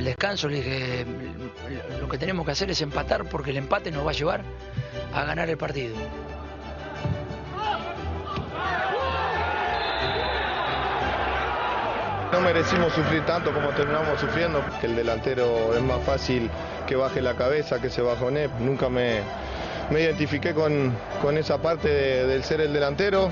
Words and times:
el 0.00 0.06
descanso 0.06 0.48
le 0.48 0.56
dije, 0.56 1.06
lo 2.00 2.08
que 2.08 2.16
tenemos 2.18 2.44
que 2.46 2.52
hacer 2.52 2.70
es 2.70 2.80
empatar 2.80 3.24
porque 3.28 3.50
el 3.50 3.58
empate 3.58 3.90
nos 3.90 4.04
va 4.06 4.10
a 4.10 4.14
llevar 4.14 4.42
a 5.14 5.24
ganar 5.24 5.48
el 5.50 5.56
partido. 5.58 5.94
No 12.32 12.40
merecimos 12.40 12.92
sufrir 12.92 13.24
tanto 13.26 13.52
como 13.52 13.70
terminamos 13.70 14.20
sufriendo, 14.20 14.62
que 14.80 14.86
el 14.86 14.94
delantero 14.96 15.74
es 15.74 15.82
más 15.82 16.00
fácil 16.04 16.48
que 16.86 16.94
baje 16.94 17.20
la 17.20 17.34
cabeza, 17.34 17.80
que 17.80 17.90
se 17.90 18.02
bajonee. 18.02 18.48
Nunca 18.60 18.88
me, 18.88 19.20
me 19.90 20.00
identifiqué 20.00 20.54
con, 20.54 20.96
con 21.20 21.36
esa 21.36 21.58
parte 21.58 21.88
de- 21.88 22.26
del 22.26 22.44
ser 22.44 22.60
el 22.60 22.72
delantero. 22.72 23.30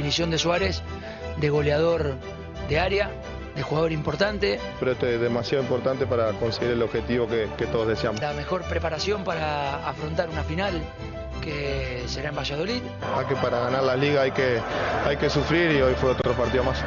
Definición 0.00 0.30
de 0.30 0.38
Suárez 0.38 0.82
de 1.36 1.50
goleador 1.50 2.14
de 2.70 2.80
área, 2.80 3.10
de 3.54 3.62
jugador 3.62 3.92
importante, 3.92 4.58
Pero 4.78 4.92
esto 4.92 5.06
es 5.06 5.20
demasiado 5.20 5.62
importante 5.62 6.06
para 6.06 6.32
conseguir 6.32 6.70
el 6.70 6.82
objetivo 6.82 7.26
que, 7.28 7.50
que 7.58 7.66
todos 7.66 7.86
deseamos. 7.86 8.18
la 8.18 8.32
mejor 8.32 8.62
preparación 8.62 9.24
para 9.24 9.86
afrontar 9.86 10.30
una 10.30 10.42
final 10.42 10.80
que 11.42 12.04
será 12.06 12.30
en 12.30 12.36
Valladolid. 12.36 12.80
Hay 13.14 13.26
que 13.26 13.36
para 13.36 13.60
ganar 13.60 13.82
la 13.82 13.94
liga 13.96 14.22
hay 14.22 14.30
que, 14.30 14.58
hay 15.04 15.18
que 15.18 15.28
sufrir 15.28 15.70
y 15.72 15.82
hoy 15.82 15.94
fue 15.94 16.12
otro 16.12 16.32
partido 16.32 16.64
más. 16.64 16.82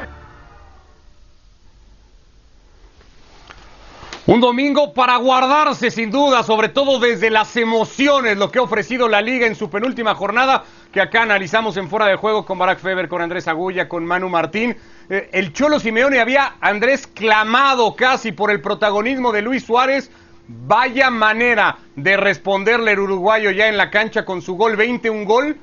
Un 4.26 4.40
domingo 4.40 4.94
para 4.94 5.18
guardarse 5.18 5.92
sin 5.92 6.10
duda, 6.10 6.44
sobre 6.44 6.70
todo 6.70 6.98
desde 6.98 7.30
las 7.30 7.58
emociones, 7.58 8.38
lo 8.38 8.50
que 8.50 8.60
ha 8.60 8.62
ofrecido 8.62 9.10
la 9.10 9.22
liga 9.22 9.48
en 9.48 9.56
su 9.56 9.70
penúltima 9.70 10.16
jornada, 10.16 10.64
que 10.94 11.02
acá 11.02 11.24
analizamos 11.24 11.76
en 11.76 11.90
Fuera 11.90 12.06
de 12.06 12.16
Juego 12.16 12.46
con 12.46 12.58
Barack 12.58 12.80
Feber, 12.80 13.10
con 13.10 13.22
Andrés 13.22 13.50
Agulla, 13.50 13.90
con 13.90 14.06
Manu 14.06 14.30
Martín. 14.30 14.78
Eh, 15.10 15.30
el 15.34 15.52
Cholo 15.52 15.78
Simeone 15.78 16.22
había, 16.22 16.56
Andrés, 16.62 17.06
clamado 17.06 17.98
casi 17.98 18.32
por 18.32 18.50
el 18.50 18.62
protagonismo 18.62 19.34
de 19.34 19.42
Luis 19.42 19.66
Suárez. 19.66 20.10
Vaya 20.48 21.10
manera 21.10 21.80
de 21.98 22.16
responderle 22.16 22.94
el 22.94 23.00
uruguayo 23.00 23.52
ya 23.52 23.68
en 23.68 23.76
la 23.76 23.92
cancha 23.92 24.24
con 24.24 24.42
su 24.42 24.56
gol 24.56 24.78
20, 24.78 25.10
un 25.10 25.26
gol 25.26 25.58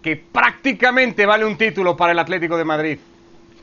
que 0.00 0.14
prácticamente 0.14 1.26
vale 1.26 1.44
un 1.44 1.58
título 1.58 1.96
para 1.96 2.12
el 2.12 2.20
Atlético 2.20 2.56
de 2.56 2.64
Madrid. 2.64 2.98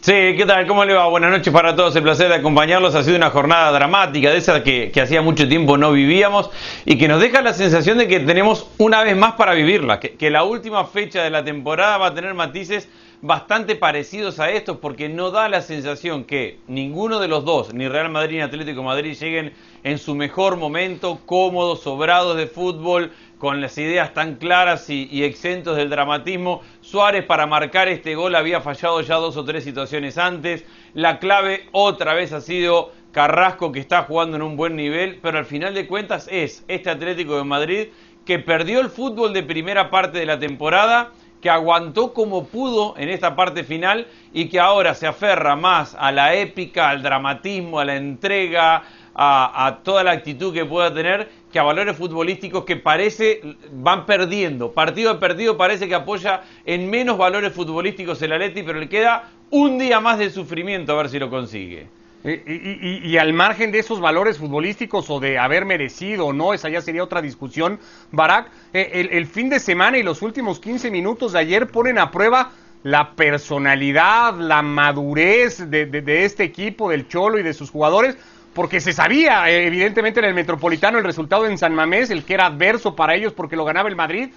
Sí, 0.04 0.12
¿qué 0.12 0.44
tal? 0.46 0.68
¿Cómo 0.68 0.84
le 0.84 0.94
va? 0.94 1.08
Buenas 1.08 1.32
noches 1.32 1.54
para 1.54 1.78
todos. 1.78 1.96
El 1.96 2.04
placer 2.04 2.28
de 2.28 2.36
acompañarlos. 2.36 2.94
Ha 2.94 3.04
sido 3.04 3.16
una 3.16 3.30
jornada 3.30 3.72
dramática, 3.72 4.32
de 4.32 4.38
esa 4.38 4.62
que, 4.62 4.92
hacía 5.02 5.22
mucho 5.22 5.48
tiempo 5.48 5.78
no 5.78 5.94
vivíamos 5.94 6.50
y 6.84 6.98
que 6.98 7.08
nos 7.08 7.22
deja 7.22 7.42
la 7.42 7.54
sensación 7.54 7.98
de 7.98 8.10
que 8.10 8.20
tenemos 8.20 8.68
una 8.80 9.02
vez 9.02 9.16
más 9.16 9.36
para 9.36 9.54
vivirla. 9.54 10.02
Que, 10.02 10.30
la 10.30 10.44
última 10.44 10.84
fecha 10.84 11.24
de 11.24 11.30
la 11.30 11.46
temporada 11.46 11.98
va 12.00 12.08
a 12.08 12.14
tener 12.14 12.34
matices 12.34 12.90
bastante 13.22 13.78
parecidos 13.78 14.42
a 14.42 14.50
estos 14.50 14.76
porque 14.80 15.08
no 15.08 15.32
da 15.32 15.48
la 15.48 15.62
sensación 15.62 16.26
que 16.26 16.60
ninguno 16.68 17.22
de 17.22 17.30
los 17.30 17.46
dos, 17.46 17.74
ni 17.74 17.88
Real 17.88 18.10
Madrid 18.10 18.36
ni 18.36 18.42
Atlético 18.42 18.84
Madrid, 18.84 19.16
lleguen 19.18 19.54
en 19.84 19.98
su 19.98 20.16
mejor 20.16 20.58
momento, 20.58 21.22
cómodos, 21.26 21.82
sobrados 21.82 22.38
de 22.38 22.48
fútbol, 22.48 23.12
con 23.38 23.60
las 23.60 23.78
ideas 23.78 24.14
tan 24.14 24.36
claras 24.36 24.90
y, 24.90 25.10
y 25.12 25.24
exentos 25.24 25.76
del 25.76 25.90
dramatismo. 25.90 26.62
Suárez 26.82 27.26
para 27.26 27.46
marcar 27.46 27.90
este 27.90 28.16
gol 28.16 28.36
había 28.36 28.62
fallado 28.62 29.02
ya 29.02 29.16
dos 29.16 29.36
o 29.36 29.44
tres 29.44 29.66
situaciones 29.66 30.18
antes. 30.18 30.66
La 30.94 31.20
clave 31.20 31.68
otra 31.74 32.14
vez 32.14 32.32
ha 32.32 32.40
sido 32.40 32.92
Carrasco 33.12 33.72
que 33.72 33.80
está 33.80 34.04
jugando 34.04 34.38
en 34.38 34.42
un 34.42 34.58
buen 34.58 34.76
nivel, 34.76 35.20
pero 35.22 35.38
al 35.38 35.46
final 35.46 35.74
de 35.74 35.88
cuentas 35.88 36.28
es 36.32 36.64
este 36.68 36.90
Atlético 36.90 37.38
de 37.38 37.44
Madrid 37.44 37.88
que 38.26 38.40
perdió 38.40 38.80
el 38.80 38.90
fútbol 38.90 39.34
de 39.34 39.44
primera 39.44 39.90
parte 39.90 40.18
de 40.18 40.26
la 40.26 40.40
temporada, 40.40 41.12
que 41.42 41.50
aguantó 41.50 42.14
como 42.14 42.46
pudo 42.46 42.96
en 42.98 43.10
esta 43.10 43.36
parte 43.36 43.64
final 43.66 44.08
y 44.34 44.48
que 44.48 44.60
ahora 44.60 44.94
se 44.94 45.08
aferra 45.08 45.56
más 45.58 45.96
a 46.00 46.12
la 46.12 46.34
épica, 46.36 46.90
al 46.90 47.04
dramatismo, 47.04 47.80
a 47.80 47.86
la 47.86 47.98
entrega, 47.98 48.84
a, 49.16 49.80
toda 49.84 50.04
la 50.04 50.12
actitud 50.12 50.54
que 50.54 50.66
pueda 50.66 50.94
tener 50.94 51.30
que 51.52 51.60
a 51.60 51.64
valores 51.64 51.96
futbolísticos 51.96 52.66
que 52.66 52.76
parece 52.76 53.42
van 53.72 54.06
perdiendo. 54.06 54.72
Partido 54.72 55.12
a 55.12 55.20
partido 55.20 55.56
parece 55.58 55.88
que 55.88 55.96
apoya 55.96 56.42
en 56.66 56.90
menos 56.90 57.18
valores 57.18 57.54
futbolísticos 57.54 58.22
el 58.22 58.34
Atleti, 58.34 58.64
pero 58.64 58.80
le 58.80 58.90
queda 58.90 59.30
un 59.52 59.78
día 59.78 60.00
más 60.00 60.18
de 60.18 60.30
sufrimiento 60.30 60.94
a 60.94 60.96
ver 60.96 61.10
si 61.10 61.20
lo 61.20 61.30
consigue. 61.30 61.88
Y, 62.26 63.18
al 63.18 63.34
margen 63.34 63.74
de 63.74 63.80
esos 63.80 64.00
valores 64.00 64.38
futbolísticos 64.38 65.10
o 65.10 65.20
de 65.20 65.38
haber 65.38 65.66
merecido 65.66 66.28
o 66.28 66.34
no, 66.34 66.54
esa 66.54 66.70
ya 66.70 66.82
sería 66.82 67.04
otra 67.04 67.22
discusión, 67.22 67.80
Barak, 68.12 68.50
eh, 68.72 69.10
el, 69.12 69.28
fin 69.28 69.50
de 69.50 69.60
semana 69.60 69.98
y 69.98 70.04
los 70.04 70.22
últimos 70.22 70.62
15 70.62 70.90
minutos 70.90 71.34
de 71.34 71.40
ayer 71.40 71.68
ponen 71.68 71.98
a 71.98 72.12
prueba 72.12 72.52
la 72.84 73.12
personalidad, 73.12 74.36
la 74.36 74.62
madurez 74.62 75.70
de 75.70 76.24
este 76.24 76.46
equipo, 76.46 76.90
del 76.90 77.10
Cholo 77.10 77.40
y 77.40 77.44
de 77.44 77.54
sus 77.54 77.70
jugadores, 77.70 78.18
porque 78.54 78.80
se 78.80 78.94
sabía 78.94 79.50
eh, 79.50 79.68
evidentemente 79.68 80.20
en 80.20 80.28
el 80.28 80.34
Metropolitano 80.34 80.98
el 80.98 81.04
resultado 81.04 81.48
en 81.48 81.58
San 81.58 81.74
Mamés, 81.74 82.10
el 82.10 82.24
que 82.24 82.36
era 82.36 82.48
adverso 82.48 82.96
para 82.96 83.16
ellos 83.16 83.34
porque 83.34 83.56
lo 83.56 83.66
ganaba 83.66 83.90
el 83.90 83.96
Madrid, 83.96 84.30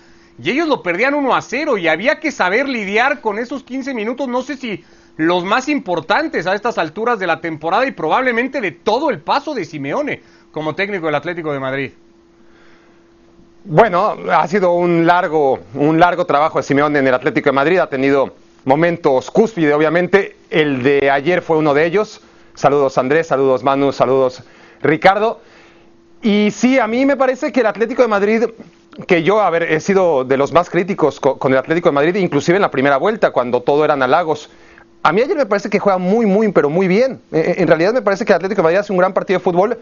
y 0.42 0.50
ellos 0.50 0.68
lo 0.68 0.82
perdían 0.82 1.14
1 1.14 1.34
a 1.34 1.42
0 1.42 1.78
y 1.78 1.88
había 1.88 2.20
que 2.20 2.30
saber 2.30 2.68
lidiar 2.68 3.20
con 3.20 3.38
esos 3.38 3.62
15 3.62 3.94
minutos, 3.94 4.28
no 4.28 4.42
sé 4.42 4.56
si 4.56 4.84
los 5.16 5.44
más 5.44 5.68
importantes 5.68 6.46
a 6.46 6.54
estas 6.54 6.76
alturas 6.78 7.18
de 7.18 7.26
la 7.26 7.40
temporada 7.40 7.86
y 7.86 7.92
probablemente 7.92 8.60
de 8.60 8.72
todo 8.72 9.10
el 9.10 9.20
paso 9.20 9.54
de 9.54 9.64
Simeone 9.64 10.20
como 10.52 10.74
técnico 10.74 11.06
del 11.06 11.14
Atlético 11.14 11.52
de 11.52 11.60
Madrid. 11.60 11.92
Bueno, 13.64 14.16
ha 14.30 14.46
sido 14.46 14.74
un 14.74 15.06
largo, 15.06 15.58
un 15.74 15.98
largo 15.98 16.24
trabajo 16.24 16.58
de 16.58 16.62
Simeone 16.62 16.98
en 16.98 17.06
el 17.08 17.14
Atlético 17.14 17.48
de 17.48 17.54
Madrid. 17.54 17.78
Ha 17.78 17.88
tenido 17.88 18.34
momentos 18.64 19.30
cúspide, 19.30 19.74
obviamente. 19.74 20.36
El 20.50 20.82
de 20.82 21.10
ayer 21.10 21.42
fue 21.42 21.56
uno 21.56 21.74
de 21.74 21.84
ellos. 21.84 22.20
Saludos 22.56 22.96
Andrés, 22.98 23.26
saludos 23.28 23.62
Manu, 23.62 23.92
saludos 23.92 24.42
Ricardo. 24.82 25.40
Y 26.22 26.50
sí, 26.50 26.78
a 26.78 26.86
mí 26.86 27.04
me 27.06 27.16
parece 27.16 27.52
que 27.52 27.60
el 27.60 27.66
Atlético 27.66 28.02
de 28.02 28.08
Madrid, 28.08 28.44
que 29.06 29.22
yo, 29.22 29.40
he 29.54 29.78
sido 29.80 30.24
de 30.24 30.36
los 30.38 30.52
más 30.52 30.70
críticos 30.70 31.20
co- 31.20 31.38
con, 31.38 31.52
el 31.52 31.58
Atlético 31.58 31.90
de 31.90 31.92
Madrid, 31.94 32.14
inclusive 32.16 32.56
en 32.56 32.62
la 32.62 32.70
primera 32.70 32.96
vuelta, 32.96 33.30
cuando 33.30 33.60
todo 33.60 33.84
eran 33.84 34.02
halagos. 34.02 34.50
A 35.02 35.12
mí 35.12 35.20
ayer 35.20 35.36
me 35.36 35.46
parece 35.46 35.68
que 35.70 35.78
juega 35.78 35.98
muy, 35.98 36.26
muy, 36.26 36.50
pero 36.50 36.68
muy 36.70 36.88
bien. 36.88 37.20
Eh, 37.30 37.56
en 37.58 37.68
realidad 37.68 37.92
me 37.92 38.02
parece 38.02 38.24
que 38.24 38.32
el 38.32 38.36
Atlético 38.36 38.60
de 38.60 38.64
Madrid 38.64 38.78
hace 38.78 38.92
un 38.92 38.98
gran 38.98 39.12
partido 39.12 39.38
de 39.38 39.44
fútbol 39.44 39.78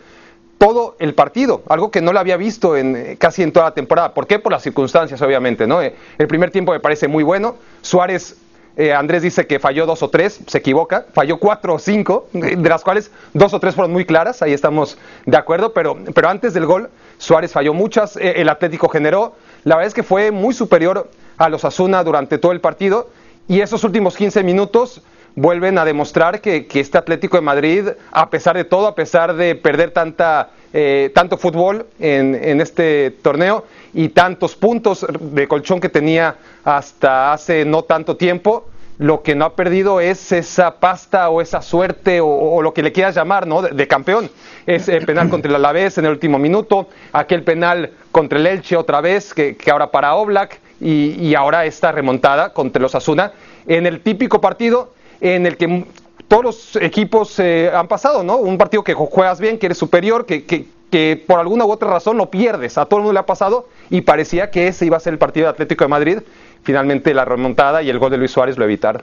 todo 0.58 0.96
el 0.98 1.14
partido, 1.14 1.62
algo 1.68 1.90
que 1.90 2.00
no 2.00 2.12
lo 2.12 2.18
había 2.20 2.36
visto 2.36 2.76
en, 2.76 2.96
eh, 2.96 3.16
casi 3.18 3.42
en 3.42 3.52
toda 3.52 3.66
la 3.66 3.74
temporada. 3.74 4.14
¿Por 4.14 4.26
qué? 4.26 4.38
Por 4.38 4.52
las 4.52 4.62
circunstancias, 4.62 5.20
obviamente. 5.22 5.66
¿no? 5.66 5.80
Eh, 5.80 5.94
El 6.18 6.26
primer 6.26 6.50
tiempo 6.50 6.72
me 6.72 6.80
parece 6.80 7.06
muy 7.08 7.22
bueno. 7.22 7.56
Suárez, 7.82 8.36
eh, 8.76 8.92
Andrés 8.92 9.22
dice 9.22 9.46
que 9.46 9.60
falló 9.60 9.86
dos 9.86 10.02
o 10.02 10.10
tres, 10.10 10.40
se 10.46 10.58
equivoca. 10.58 11.06
Falló 11.12 11.38
cuatro 11.38 11.74
o 11.74 11.78
cinco, 11.78 12.28
eh, 12.34 12.56
de 12.56 12.68
las 12.68 12.82
cuales 12.82 13.10
dos 13.32 13.54
o 13.54 13.60
tres 13.60 13.74
fueron 13.74 13.92
muy 13.92 14.04
claras, 14.04 14.42
ahí 14.42 14.52
estamos 14.52 14.98
de 15.26 15.36
acuerdo. 15.36 15.72
Pero, 15.72 15.98
pero 16.14 16.28
antes 16.28 16.54
del 16.54 16.66
gol, 16.66 16.90
Suárez 17.18 17.52
falló 17.52 17.72
muchas, 17.72 18.16
eh, 18.16 18.34
el 18.36 18.48
Atlético 18.48 18.88
generó. 18.88 19.34
La 19.62 19.76
verdad 19.76 19.88
es 19.88 19.94
que 19.94 20.02
fue 20.02 20.30
muy 20.30 20.54
superior 20.54 21.08
a 21.36 21.48
los 21.48 21.64
Asuna 21.64 22.02
durante 22.02 22.38
todo 22.38 22.52
el 22.52 22.60
partido. 22.60 23.10
Y 23.46 23.60
esos 23.60 23.84
últimos 23.84 24.16
15 24.16 24.42
minutos 24.42 25.02
vuelven 25.36 25.78
a 25.78 25.84
demostrar 25.84 26.40
que, 26.40 26.66
que 26.66 26.80
este 26.80 26.98
Atlético 26.98 27.36
de 27.36 27.42
Madrid, 27.42 27.88
a 28.12 28.30
pesar 28.30 28.56
de 28.56 28.64
todo, 28.64 28.86
a 28.86 28.94
pesar 28.94 29.34
de 29.34 29.54
perder 29.54 29.90
tanta, 29.90 30.50
eh, 30.72 31.10
tanto 31.14 31.36
fútbol 31.36 31.86
en, 31.98 32.34
en 32.34 32.60
este 32.60 33.10
torneo 33.10 33.64
y 33.94 34.08
tantos 34.10 34.54
puntos 34.56 35.06
de 35.20 35.48
colchón 35.48 35.80
que 35.80 35.88
tenía 35.88 36.36
hasta 36.64 37.32
hace 37.32 37.64
no 37.64 37.82
tanto 37.82 38.16
tiempo, 38.16 38.66
lo 38.98 39.22
que 39.22 39.34
no 39.34 39.44
ha 39.44 39.56
perdido 39.56 40.00
es 40.00 40.30
esa 40.30 40.78
pasta 40.78 41.28
o 41.28 41.40
esa 41.40 41.62
suerte 41.62 42.20
o, 42.20 42.62
lo 42.62 42.72
que 42.72 42.82
le 42.82 42.92
quieras 42.92 43.14
llamar, 43.16 43.46
¿no? 43.46 43.60
De, 43.62 43.88
campeón. 43.88 44.30
Ese 44.66 45.00
penal 45.00 45.28
contra 45.28 45.48
el 45.50 45.56
Alavés 45.56 45.98
en 45.98 46.04
el 46.06 46.12
último 46.12 46.38
minuto, 46.38 46.88
aquel 47.12 47.42
penal 47.42 47.90
contra 48.12 48.38
el 48.38 48.46
Elche 48.46 48.76
otra 48.76 49.00
vez, 49.00 49.34
que, 49.34 49.56
ahora 49.70 49.90
para 49.90 50.14
Oblak, 50.14 50.60
y, 50.80 51.34
ahora 51.34 51.64
esta 51.64 51.90
remontada 51.92 52.52
contra 52.52 52.80
los 52.82 52.94
Asuna, 52.94 53.32
en 53.66 53.86
el 53.86 54.00
típico 54.00 54.40
partido 54.40 54.92
en 55.20 55.46
el 55.46 55.56
que 55.56 55.86
todos 56.28 56.44
los 56.44 56.76
equipos 56.76 57.38
eh, 57.38 57.70
han 57.74 57.88
pasado, 57.88 58.22
¿no? 58.22 58.36
Un 58.36 58.58
partido 58.58 58.82
que 58.84 58.94
ju- 58.94 59.08
juegas 59.10 59.40
bien, 59.40 59.58
que 59.58 59.66
eres 59.66 59.78
superior, 59.78 60.24
que- 60.24 60.44
que 60.94 61.20
por 61.26 61.40
alguna 61.40 61.64
u 61.64 61.72
otra 61.72 61.90
razón 61.90 62.16
lo 62.16 62.30
pierdes. 62.30 62.78
A 62.78 62.84
todo 62.84 62.98
el 62.98 63.02
mundo 63.02 63.14
le 63.14 63.18
ha 63.18 63.26
pasado 63.26 63.68
y 63.90 64.02
parecía 64.02 64.52
que 64.52 64.68
ese 64.68 64.86
iba 64.86 64.96
a 64.96 65.00
ser 65.00 65.12
el 65.12 65.18
partido 65.18 65.46
de 65.46 65.50
Atlético 65.50 65.82
de 65.82 65.88
Madrid. 65.88 66.18
Finalmente 66.62 67.12
la 67.12 67.24
remontada 67.24 67.82
y 67.82 67.90
el 67.90 67.98
gol 67.98 68.12
de 68.12 68.18
Luis 68.18 68.30
Suárez 68.30 68.56
lo 68.58 68.64
evitaron. 68.64 69.02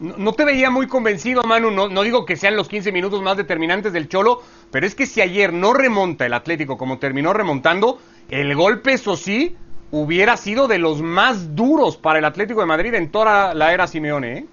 No, 0.00 0.34
te 0.34 0.44
veía 0.44 0.68
muy 0.68 0.86
convencido, 0.86 1.44
Manu. 1.44 1.70
No, 1.70 1.88
no 1.88 2.02
digo 2.02 2.26
que 2.26 2.36
sean 2.36 2.56
los 2.56 2.68
15 2.68 2.92
minutos 2.92 3.22
más 3.22 3.38
determinantes 3.38 3.94
del 3.94 4.10
Cholo, 4.10 4.42
pero 4.70 4.86
es 4.86 4.94
que 4.94 5.06
si 5.06 5.22
ayer 5.22 5.50
no 5.50 5.72
remonta 5.72 6.26
el 6.26 6.34
Atlético 6.34 6.76
como 6.76 6.98
terminó 6.98 7.32
remontando, 7.32 7.98
el 8.28 8.54
golpe, 8.54 8.92
eso 8.92 9.16
sí, 9.16 9.56
hubiera 9.92 10.36
sido 10.36 10.68
de 10.68 10.76
los 10.76 11.00
más 11.00 11.56
duros 11.56 11.96
para 11.96 12.18
el 12.18 12.26
Atlético 12.26 12.60
de 12.60 12.66
Madrid 12.66 12.92
en 12.92 13.10
toda 13.10 13.54
la 13.54 13.72
era 13.72 13.86
Simeone. 13.86 14.32
¿eh? 14.36 14.46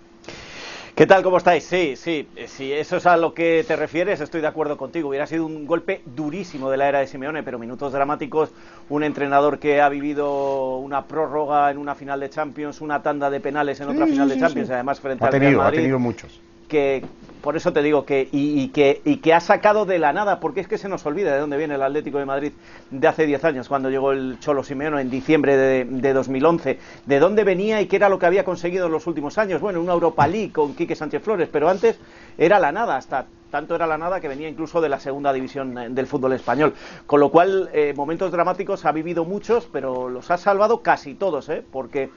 ¿Qué 0.95 1.07
tal? 1.07 1.23
¿Cómo 1.23 1.37
estáis? 1.37 1.63
Sí, 1.63 1.95
sí, 1.95 2.27
eh, 2.35 2.47
si 2.47 2.73
eso 2.73 2.97
es 2.97 3.05
a 3.05 3.15
lo 3.15 3.33
que 3.33 3.63
te 3.65 3.75
refieres, 3.75 4.19
estoy 4.19 4.41
de 4.41 4.47
acuerdo 4.47 4.75
contigo. 4.77 5.09
Hubiera 5.09 5.27
sido 5.27 5.45
un 5.45 5.65
golpe 5.65 6.01
durísimo 6.05 6.69
de 6.69 6.77
la 6.77 6.89
era 6.89 6.99
de 6.99 7.07
Simeone, 7.07 7.41
pero 7.43 7.57
minutos 7.57 7.93
dramáticos. 7.93 8.49
Un 8.89 9.03
entrenador 9.03 9.59
que 9.59 9.81
ha 9.81 9.87
vivido 9.87 10.77
una 10.77 11.05
prórroga 11.05 11.71
en 11.71 11.77
una 11.77 11.95
final 11.95 12.19
de 12.19 12.29
Champions, 12.29 12.81
una 12.81 13.01
tanda 13.01 13.29
de 13.29 13.39
penales 13.39 13.79
en 13.79 13.89
otra 13.89 14.07
final 14.07 14.27
de 14.27 14.39
Champions, 14.39 14.69
además 14.71 14.99
frente 14.99 15.23
Ha 15.23 15.27
al 15.27 15.31
Real 15.33 15.41
tenido, 15.43 15.61
ha 15.61 15.65
Madrid. 15.65 15.77
tenido 15.79 15.99
muchos. 15.99 16.39
que 16.67 17.03
por 17.41 17.55
eso 17.55 17.73
te 17.73 17.81
digo 17.81 18.05
que 18.05 18.27
y, 18.31 18.67
que 18.69 19.01
y 19.05 19.17
que 19.17 19.33
ha 19.33 19.39
sacado 19.39 19.85
de 19.85 19.99
la 19.99 20.13
nada 20.13 20.39
porque 20.39 20.61
es 20.61 20.67
que 20.67 20.77
se 20.77 20.89
nos 20.89 21.05
olvida 21.05 21.33
de 21.33 21.39
dónde 21.39 21.57
viene 21.57 21.75
el 21.75 21.83
Atlético 21.83 22.17
de 22.19 22.25
Madrid 22.25 22.51
de 22.91 23.07
hace 23.07 23.25
10 23.25 23.43
años 23.45 23.67
cuando 23.67 23.89
llegó 23.89 24.11
el 24.11 24.37
Cholo 24.39 24.63
Simeone 24.63 25.01
en 25.01 25.09
diciembre 25.09 25.57
de, 25.57 25.85
de 25.85 26.13
2011 26.13 26.79
de 27.05 27.19
dónde 27.19 27.43
venía 27.43 27.81
y 27.81 27.87
qué 27.87 27.95
era 27.95 28.09
lo 28.09 28.19
que 28.19 28.25
había 28.25 28.43
conseguido 28.43 28.87
en 28.87 28.91
los 28.91 29.07
últimos 29.07 29.37
años 29.37 29.61
bueno 29.61 29.81
una 29.81 29.93
Europa 29.93 30.27
League 30.27 30.51
con 30.51 30.75
Quique 30.75 30.95
Sánchez 30.95 31.23
Flores 31.23 31.49
pero 31.51 31.69
antes 31.69 31.99
era 32.37 32.59
la 32.59 32.71
nada 32.71 32.97
hasta 32.97 33.25
tanto 33.49 33.75
era 33.75 33.87
la 33.87 33.97
nada 33.97 34.19
que 34.19 34.27
venía 34.27 34.47
incluso 34.47 34.81
de 34.81 34.89
la 34.89 34.99
segunda 34.99 35.33
división 35.33 35.77
eh, 35.77 35.87
del 35.89 36.07
fútbol 36.07 36.33
español 36.33 36.73
con 37.05 37.19
lo 37.19 37.29
cual 37.29 37.69
eh, 37.73 37.93
momentos 37.95 38.31
dramáticos 38.31 38.85
ha 38.85 38.91
vivido 38.91 39.25
muchos 39.25 39.67
pero 39.71 40.09
los 40.09 40.29
ha 40.31 40.37
salvado 40.37 40.81
casi 40.81 41.15
todos 41.15 41.49
¿eh? 41.49 41.63
porque 41.71 42.09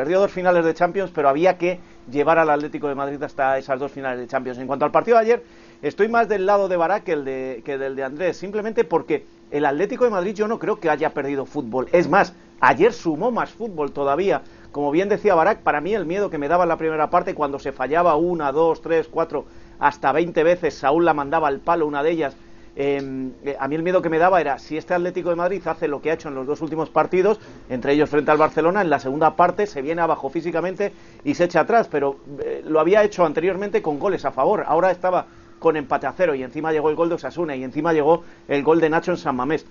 Perdió 0.00 0.18
dos 0.18 0.32
finales 0.32 0.64
de 0.64 0.72
Champions, 0.72 1.10
pero 1.14 1.28
había 1.28 1.58
que 1.58 1.78
llevar 2.10 2.38
al 2.38 2.48
Atlético 2.48 2.88
de 2.88 2.94
Madrid 2.94 3.22
hasta 3.22 3.58
esas 3.58 3.78
dos 3.78 3.92
finales 3.92 4.18
de 4.18 4.26
Champions. 4.26 4.56
En 4.56 4.66
cuanto 4.66 4.86
al 4.86 4.90
partido 4.90 5.18
de 5.18 5.24
ayer, 5.24 5.44
estoy 5.82 6.08
más 6.08 6.26
del 6.26 6.46
lado 6.46 6.68
de 6.68 6.78
Barak 6.78 7.04
que, 7.04 7.12
el 7.12 7.24
de, 7.26 7.62
que 7.66 7.76
del 7.76 7.96
de 7.96 8.04
Andrés, 8.04 8.38
simplemente 8.38 8.84
porque 8.84 9.26
el 9.50 9.66
Atlético 9.66 10.04
de 10.04 10.10
Madrid 10.10 10.32
yo 10.32 10.48
no 10.48 10.58
creo 10.58 10.80
que 10.80 10.88
haya 10.88 11.10
perdido 11.10 11.44
fútbol. 11.44 11.86
Es 11.92 12.08
más, 12.08 12.32
ayer 12.60 12.94
sumó 12.94 13.30
más 13.30 13.50
fútbol 13.50 13.92
todavía. 13.92 14.40
Como 14.72 14.90
bien 14.90 15.10
decía 15.10 15.34
Barak, 15.34 15.58
para 15.58 15.82
mí 15.82 15.92
el 15.92 16.06
miedo 16.06 16.30
que 16.30 16.38
me 16.38 16.48
daba 16.48 16.62
en 16.62 16.70
la 16.70 16.78
primera 16.78 17.10
parte 17.10 17.34
cuando 17.34 17.58
se 17.58 17.72
fallaba 17.72 18.16
una, 18.16 18.52
dos, 18.52 18.80
tres, 18.80 19.06
cuatro, 19.06 19.44
hasta 19.78 20.12
20 20.12 20.42
veces, 20.44 20.78
Saúl 20.78 21.04
la 21.04 21.12
mandaba 21.12 21.48
al 21.48 21.60
palo, 21.60 21.86
una 21.86 22.02
de 22.02 22.12
ellas, 22.12 22.34
eh, 22.76 23.30
eh, 23.44 23.56
a 23.58 23.68
mí 23.68 23.74
el 23.74 23.82
miedo 23.82 24.00
que 24.00 24.08
me 24.08 24.18
daba 24.18 24.40
era 24.40 24.58
si 24.58 24.76
este 24.76 24.94
Atlético 24.94 25.30
de 25.30 25.36
Madrid 25.36 25.62
hace 25.66 25.88
lo 25.88 26.00
que 26.00 26.10
ha 26.10 26.14
hecho 26.14 26.28
en 26.28 26.34
los 26.34 26.46
dos 26.46 26.60
últimos 26.60 26.90
partidos, 26.90 27.40
entre 27.68 27.92
ellos 27.92 28.10
frente 28.10 28.30
al 28.30 28.38
Barcelona, 28.38 28.82
en 28.82 28.90
la 28.90 29.00
segunda 29.00 29.36
parte 29.36 29.66
se 29.66 29.82
viene 29.82 30.02
abajo 30.02 30.30
físicamente 30.30 30.92
y 31.24 31.34
se 31.34 31.44
echa 31.44 31.60
atrás, 31.60 31.88
pero 31.88 32.16
eh, 32.40 32.62
lo 32.64 32.80
había 32.80 33.02
hecho 33.02 33.24
anteriormente 33.24 33.82
con 33.82 33.98
goles 33.98 34.24
a 34.24 34.30
favor, 34.30 34.64
ahora 34.66 34.90
estaba 34.90 35.26
con 35.58 35.76
empate 35.76 36.06
a 36.06 36.12
cero 36.12 36.34
y 36.34 36.42
encima 36.42 36.72
llegó 36.72 36.90
el 36.90 36.96
gol 36.96 37.08
de 37.08 37.16
Osasuna 37.16 37.54
y 37.54 37.64
encima 37.64 37.92
llegó 37.92 38.22
el 38.48 38.62
gol 38.62 38.80
de 38.80 38.88
Nacho 38.88 39.10
en 39.10 39.18
San 39.18 39.36
Mamés 39.36 39.66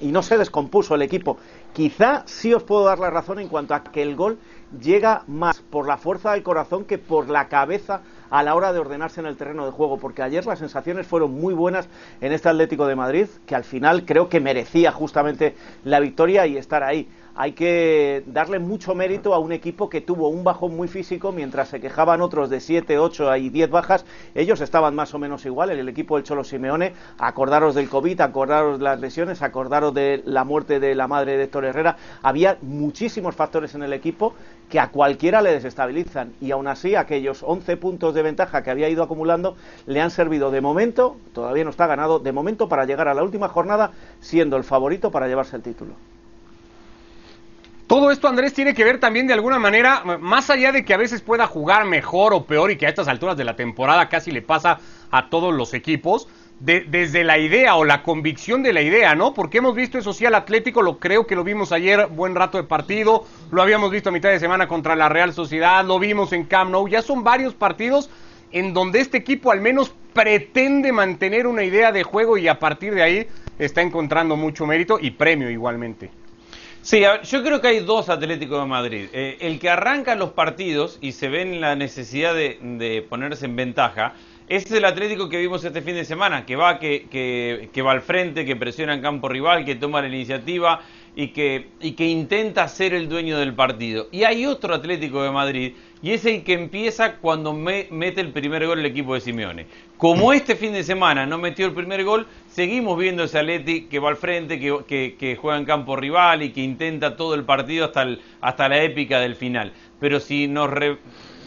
y 0.00 0.12
no 0.12 0.22
se 0.22 0.38
descompuso 0.38 0.94
el 0.94 1.02
equipo. 1.02 1.38
Quizá 1.72 2.22
sí 2.26 2.54
os 2.54 2.62
puedo 2.62 2.84
dar 2.84 2.98
la 2.98 3.10
razón 3.10 3.40
en 3.40 3.48
cuanto 3.48 3.74
a 3.74 3.82
que 3.82 4.02
el 4.02 4.16
gol 4.16 4.38
llega 4.80 5.24
más 5.26 5.60
por 5.60 5.86
la 5.86 5.96
fuerza 5.96 6.32
del 6.32 6.42
corazón 6.42 6.84
que 6.84 6.98
por 6.98 7.28
la 7.28 7.48
cabeza 7.48 8.02
a 8.30 8.42
la 8.42 8.54
hora 8.54 8.72
de 8.72 8.78
ordenarse 8.78 9.20
en 9.20 9.26
el 9.26 9.36
terreno 9.36 9.64
de 9.64 9.72
juego, 9.72 9.98
porque 9.98 10.22
ayer 10.22 10.44
las 10.44 10.58
sensaciones 10.58 11.06
fueron 11.06 11.32
muy 11.32 11.54
buenas 11.54 11.88
en 12.20 12.32
este 12.32 12.48
Atlético 12.48 12.86
de 12.86 12.96
Madrid, 12.96 13.26
que 13.46 13.54
al 13.54 13.64
final 13.64 14.04
creo 14.04 14.28
que 14.28 14.40
merecía 14.40 14.92
justamente 14.92 15.54
la 15.84 16.00
victoria 16.00 16.46
y 16.46 16.56
estar 16.56 16.82
ahí. 16.82 17.08
Hay 17.40 17.52
que 17.52 18.24
darle 18.26 18.58
mucho 18.58 18.96
mérito 18.96 19.32
a 19.32 19.38
un 19.38 19.52
equipo 19.52 19.88
que 19.88 20.00
tuvo 20.00 20.28
un 20.28 20.42
bajón 20.42 20.74
muy 20.74 20.88
físico, 20.88 21.30
mientras 21.30 21.68
se 21.68 21.80
quejaban 21.80 22.20
otros 22.20 22.50
de 22.50 22.58
7, 22.58 22.98
8 22.98 23.36
y 23.36 23.48
10 23.48 23.70
bajas, 23.70 24.04
ellos 24.34 24.60
estaban 24.60 24.96
más 24.96 25.14
o 25.14 25.20
menos 25.20 25.46
igual, 25.46 25.70
el 25.70 25.88
equipo 25.88 26.16
del 26.16 26.24
Cholo 26.24 26.42
Simeone, 26.42 26.94
acordaros 27.16 27.76
del 27.76 27.88
COVID, 27.88 28.22
acordaros 28.22 28.78
de 28.80 28.84
las 28.84 28.98
lesiones, 28.98 29.40
acordaros 29.40 29.94
de 29.94 30.20
la 30.24 30.42
muerte 30.42 30.80
de 30.80 30.96
la 30.96 31.06
madre 31.06 31.36
de 31.36 31.44
Héctor 31.44 31.66
Herrera, 31.66 31.96
había 32.24 32.58
muchísimos 32.60 33.36
factores 33.36 33.72
en 33.76 33.84
el 33.84 33.92
equipo 33.92 34.34
que 34.68 34.80
a 34.80 34.88
cualquiera 34.88 35.40
le 35.40 35.52
desestabilizan 35.52 36.32
y 36.40 36.50
aún 36.50 36.66
así 36.66 36.96
aquellos 36.96 37.44
11 37.44 37.76
puntos 37.76 38.14
de 38.14 38.22
ventaja 38.22 38.64
que 38.64 38.72
había 38.72 38.88
ido 38.88 39.04
acumulando 39.04 39.56
le 39.86 40.00
han 40.00 40.10
servido 40.10 40.50
de 40.50 40.60
momento, 40.60 41.16
todavía 41.32 41.62
no 41.62 41.70
está 41.70 41.86
ganado, 41.86 42.18
de 42.18 42.32
momento 42.32 42.68
para 42.68 42.84
llegar 42.84 43.06
a 43.06 43.14
la 43.14 43.22
última 43.22 43.46
jornada 43.46 43.92
siendo 44.18 44.56
el 44.56 44.64
favorito 44.64 45.12
para 45.12 45.28
llevarse 45.28 45.54
el 45.54 45.62
título. 45.62 45.94
Todo 47.88 48.10
esto, 48.10 48.28
Andrés, 48.28 48.52
tiene 48.52 48.74
que 48.74 48.84
ver 48.84 49.00
también 49.00 49.26
de 49.26 49.32
alguna 49.32 49.58
manera, 49.58 50.02
más 50.20 50.50
allá 50.50 50.72
de 50.72 50.84
que 50.84 50.92
a 50.92 50.98
veces 50.98 51.22
pueda 51.22 51.46
jugar 51.46 51.86
mejor 51.86 52.34
o 52.34 52.44
peor 52.44 52.70
y 52.70 52.76
que 52.76 52.84
a 52.84 52.90
estas 52.90 53.08
alturas 53.08 53.34
de 53.38 53.44
la 53.44 53.56
temporada 53.56 54.10
casi 54.10 54.30
le 54.30 54.42
pasa 54.42 54.78
a 55.10 55.30
todos 55.30 55.54
los 55.54 55.72
equipos, 55.72 56.28
de- 56.60 56.82
desde 56.82 57.24
la 57.24 57.38
idea 57.38 57.76
o 57.76 57.86
la 57.86 58.02
convicción 58.02 58.62
de 58.62 58.74
la 58.74 58.82
idea, 58.82 59.14
¿no? 59.14 59.32
Porque 59.32 59.58
hemos 59.58 59.74
visto 59.74 59.96
eso 59.96 60.12
sí 60.12 60.26
al 60.26 60.34
Atlético, 60.34 60.82
lo 60.82 60.98
creo 60.98 61.26
que 61.26 61.34
lo 61.34 61.44
vimos 61.44 61.72
ayer, 61.72 62.08
buen 62.08 62.34
rato 62.34 62.58
de 62.58 62.64
partido, 62.64 63.24
lo 63.50 63.62
habíamos 63.62 63.90
visto 63.90 64.10
a 64.10 64.12
mitad 64.12 64.28
de 64.28 64.38
semana 64.38 64.68
contra 64.68 64.94
la 64.94 65.08
Real 65.08 65.32
Sociedad, 65.32 65.82
lo 65.82 65.98
vimos 65.98 66.34
en 66.34 66.44
Camp 66.44 66.70
Nou, 66.70 66.88
ya 66.88 67.00
son 67.00 67.24
varios 67.24 67.54
partidos 67.54 68.10
en 68.52 68.74
donde 68.74 69.00
este 69.00 69.16
equipo 69.16 69.50
al 69.50 69.62
menos 69.62 69.94
pretende 70.12 70.92
mantener 70.92 71.46
una 71.46 71.64
idea 71.64 71.90
de 71.90 72.02
juego 72.02 72.36
y 72.36 72.48
a 72.48 72.58
partir 72.58 72.94
de 72.94 73.02
ahí 73.02 73.28
está 73.58 73.80
encontrando 73.80 74.36
mucho 74.36 74.66
mérito 74.66 74.98
y 75.00 75.12
premio 75.12 75.48
igualmente. 75.48 76.10
Sí, 76.88 77.02
yo 77.02 77.42
creo 77.42 77.60
que 77.60 77.68
hay 77.68 77.80
dos 77.80 78.08
Atléticos 78.08 78.62
de 78.62 78.66
Madrid. 78.66 79.08
Eh, 79.12 79.36
el 79.40 79.58
que 79.58 79.68
arranca 79.68 80.14
los 80.14 80.30
partidos 80.30 80.96
y 81.02 81.12
se 81.12 81.28
ve 81.28 81.42
en 81.42 81.60
la 81.60 81.76
necesidad 81.76 82.34
de, 82.34 83.06
ponerse 83.10 83.44
en 83.44 83.56
ventaja, 83.56 84.14
es 84.48 84.72
el 84.72 84.86
Atlético 84.86 85.28
que 85.28 85.36
vimos 85.36 85.62
este 85.62 85.82
fin 85.82 85.96
de 85.96 86.06
semana, 86.06 86.46
que 86.46 86.56
va, 86.56 86.78
que, 86.78 87.06
que, 87.10 87.68
que 87.74 87.82
va 87.82 87.92
al 87.92 88.00
frente, 88.00 88.46
que 88.46 88.56
presiona 88.56 88.94
en 88.94 89.02
campo 89.02 89.28
rival, 89.28 89.66
que 89.66 89.74
toma 89.74 90.00
la 90.00 90.08
iniciativa 90.08 90.80
y 91.14 91.28
que, 91.28 91.68
y 91.82 91.92
que 91.92 92.06
intenta 92.06 92.66
ser 92.68 92.94
el 92.94 93.06
dueño 93.06 93.38
del 93.38 93.52
partido. 93.52 94.08
Y 94.10 94.24
hay 94.24 94.46
otro 94.46 94.74
Atlético 94.74 95.22
de 95.22 95.30
Madrid, 95.30 95.74
y 96.02 96.12
es 96.12 96.24
el 96.24 96.44
que 96.44 96.52
empieza 96.54 97.16
cuando 97.16 97.52
me- 97.52 97.88
mete 97.90 98.20
el 98.20 98.30
primer 98.32 98.66
gol 98.66 98.78
el 98.78 98.86
equipo 98.86 99.14
de 99.14 99.20
Simeone. 99.20 99.66
Como 99.96 100.32
este 100.32 100.54
fin 100.56 100.72
de 100.72 100.84
semana 100.84 101.26
no 101.26 101.38
metió 101.38 101.66
el 101.66 101.72
primer 101.72 102.04
gol, 102.04 102.26
seguimos 102.48 102.96
viendo 102.98 103.24
ese 103.24 103.38
Atleti 103.38 103.82
que 103.86 103.98
va 103.98 104.08
al 104.10 104.16
frente, 104.16 104.60
que, 104.60 104.78
que- 104.86 105.16
que 105.18 105.36
juega 105.36 105.58
en 105.58 105.64
campo 105.64 105.96
rival 105.96 106.42
y 106.42 106.50
que 106.50 106.60
intenta 106.62 107.16
todo 107.16 107.34
el 107.34 107.44
partido 107.44 107.84
hasta, 107.86 108.02
el- 108.02 108.20
hasta 108.40 108.68
la 108.68 108.82
épica 108.82 109.18
del 109.20 109.34
final. 109.34 109.72
Pero 109.98 110.20
si 110.20 110.46
nos 110.46 110.70
re- 110.70 110.98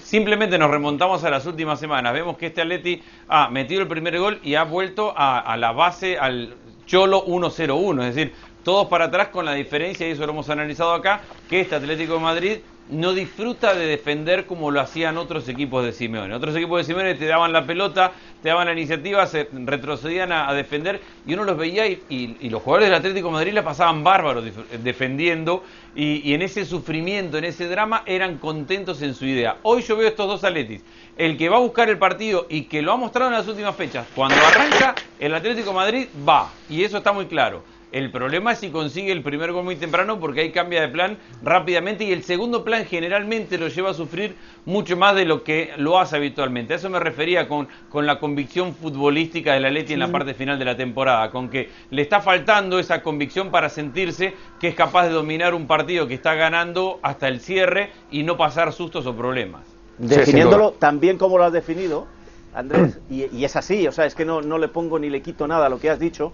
simplemente 0.03 0.57
nos 0.57 0.69
remontamos 0.69 1.23
a 1.23 1.29
las 1.29 1.45
últimas 1.45 1.79
semanas, 1.79 2.13
vemos 2.13 2.37
que 2.37 2.47
este 2.47 2.61
Atleti 2.61 3.01
ha 3.29 3.49
metido 3.49 3.81
el 3.81 3.87
primer 3.87 4.19
gol 4.19 4.39
y 4.43 4.55
ha 4.55 4.63
vuelto 4.63 5.13
a, 5.15 5.39
a 5.39 5.55
la 5.55 5.71
base, 5.71 6.17
al 6.17 6.55
Cholo 6.85 7.23
1-0-1, 7.25 8.01
es 8.09 8.15
decir, 8.15 8.33
todos 8.65 8.87
para 8.87 9.05
atrás 9.05 9.29
con 9.29 9.45
la 9.45 9.53
diferencia, 9.53 10.05
y 10.07 10.11
eso 10.11 10.25
lo 10.25 10.33
hemos 10.33 10.49
analizado 10.49 10.93
acá, 10.93 11.21
que 11.49 11.61
este 11.61 11.75
Atlético 11.75 12.15
de 12.15 12.19
Madrid 12.19 12.57
no 12.89 13.13
disfruta 13.13 13.73
de 13.73 13.85
defender 13.85 14.45
como 14.45 14.71
lo 14.71 14.81
hacían 14.81 15.17
otros 15.17 15.47
equipos 15.47 15.85
de 15.85 15.93
Simeone. 15.93 16.33
Otros 16.33 16.55
equipos 16.55 16.79
de 16.79 16.83
Simeone 16.83 17.15
te 17.15 17.25
daban 17.25 17.53
la 17.53 17.65
pelota, 17.65 18.11
te 18.41 18.49
daban 18.49 18.67
la 18.67 18.73
iniciativa, 18.73 19.25
se 19.27 19.47
retrocedían 19.51 20.31
a, 20.31 20.53
defender 20.53 20.99
y 21.25 21.33
uno 21.33 21.43
los 21.43 21.57
veía 21.57 21.87
y, 21.87 22.49
los 22.49 22.61
jugadores 22.61 22.89
del 22.89 22.97
Atlético 22.97 23.31
Madrid 23.31 23.53
la 23.53 23.63
pasaban 23.63 24.03
bárbaros 24.03 24.43
dif- 24.45 24.67
defendiendo 24.83 25.63
y, 25.95 26.33
en 26.33 26.41
ese 26.41 26.65
sufrimiento, 26.65 27.37
en 27.37 27.45
ese 27.45 27.67
drama, 27.67 28.03
eran 28.05 28.37
contentos 28.37 29.01
en 29.01 29.13
su 29.13 29.25
idea. 29.25 29.57
Hoy 29.63 29.81
yo 29.83 29.95
veo 29.95 30.07
estos 30.07 30.27
dos 30.27 30.43
Atletis. 30.43 30.81
El 31.17 31.37
que 31.37 31.49
va 31.49 31.57
a 31.57 31.61
buscar 31.61 31.89
el 31.89 31.97
partido 31.97 32.47
y 32.49 32.63
que 32.63 32.81
lo 32.81 32.91
ha 32.91 32.97
mostrado 32.97 33.31
en 33.31 33.37
las 33.37 33.47
últimas 33.47 33.75
fechas, 33.75 34.07
cuando 34.15 34.35
arranca, 34.35 34.95
el 35.19 35.33
Atlético 35.35 35.71
Madrid 35.71 36.07
va 36.27 36.49
y 36.69 36.83
eso 36.83 36.97
está 36.97 37.11
muy 37.13 37.25
claro. 37.25 37.63
El 37.91 38.09
problema 38.09 38.53
es 38.53 38.59
si 38.59 38.69
consigue 38.69 39.11
el 39.11 39.21
primer 39.21 39.51
gol 39.51 39.65
muy 39.65 39.75
temprano 39.75 40.17
porque 40.17 40.41
ahí 40.41 40.51
cambia 40.51 40.79
de 40.79 40.87
plan 40.87 41.17
rápidamente 41.43 42.05
y 42.05 42.13
el 42.13 42.23
segundo 42.23 42.63
plan 42.63 42.85
generalmente 42.85 43.57
lo 43.57 43.67
lleva 43.67 43.89
a 43.89 43.93
sufrir 43.93 44.35
mucho 44.65 44.95
más 44.95 45.13
de 45.15 45.25
lo 45.25 45.43
que 45.43 45.71
lo 45.75 45.99
hace 45.99 46.15
habitualmente. 46.15 46.73
A 46.73 46.77
eso 46.77 46.89
me 46.89 46.99
refería 46.99 47.49
con, 47.49 47.67
con 47.89 48.05
la 48.05 48.17
convicción 48.17 48.73
futbolística 48.73 49.53
del 49.53 49.65
Atleti 49.65 49.91
en 49.93 49.99
la 49.99 50.07
parte 50.07 50.33
final 50.33 50.57
de 50.57 50.63
la 50.63 50.77
temporada, 50.77 51.31
con 51.31 51.49
que 51.49 51.69
le 51.89 52.01
está 52.01 52.21
faltando 52.21 52.79
esa 52.79 53.03
convicción 53.03 53.51
para 53.51 53.67
sentirse 53.67 54.35
que 54.61 54.69
es 54.69 54.75
capaz 54.75 55.07
de 55.07 55.13
dominar 55.13 55.53
un 55.53 55.67
partido 55.67 56.07
que 56.07 56.13
está 56.13 56.35
ganando 56.35 56.99
hasta 57.01 57.27
el 57.27 57.41
cierre 57.41 57.91
y 58.09 58.23
no 58.23 58.37
pasar 58.37 58.71
sustos 58.71 59.05
o 59.05 59.13
problemas. 59.13 59.63
Definiéndolo 59.97 60.75
bien 60.93 61.17
como 61.17 61.37
lo 61.37 61.43
has 61.43 61.53
definido, 61.53 62.07
Andrés, 62.55 62.99
y, 63.09 63.25
y 63.35 63.43
es 63.43 63.55
así, 63.57 63.85
o 63.85 63.91
sea, 63.91 64.05
es 64.05 64.15
que 64.15 64.23
no, 64.23 64.41
no 64.41 64.57
le 64.57 64.69
pongo 64.69 64.97
ni 64.97 65.09
le 65.09 65.21
quito 65.21 65.45
nada 65.45 65.65
a 65.65 65.69
lo 65.69 65.77
que 65.77 65.89
has 65.89 65.99
dicho. 65.99 66.31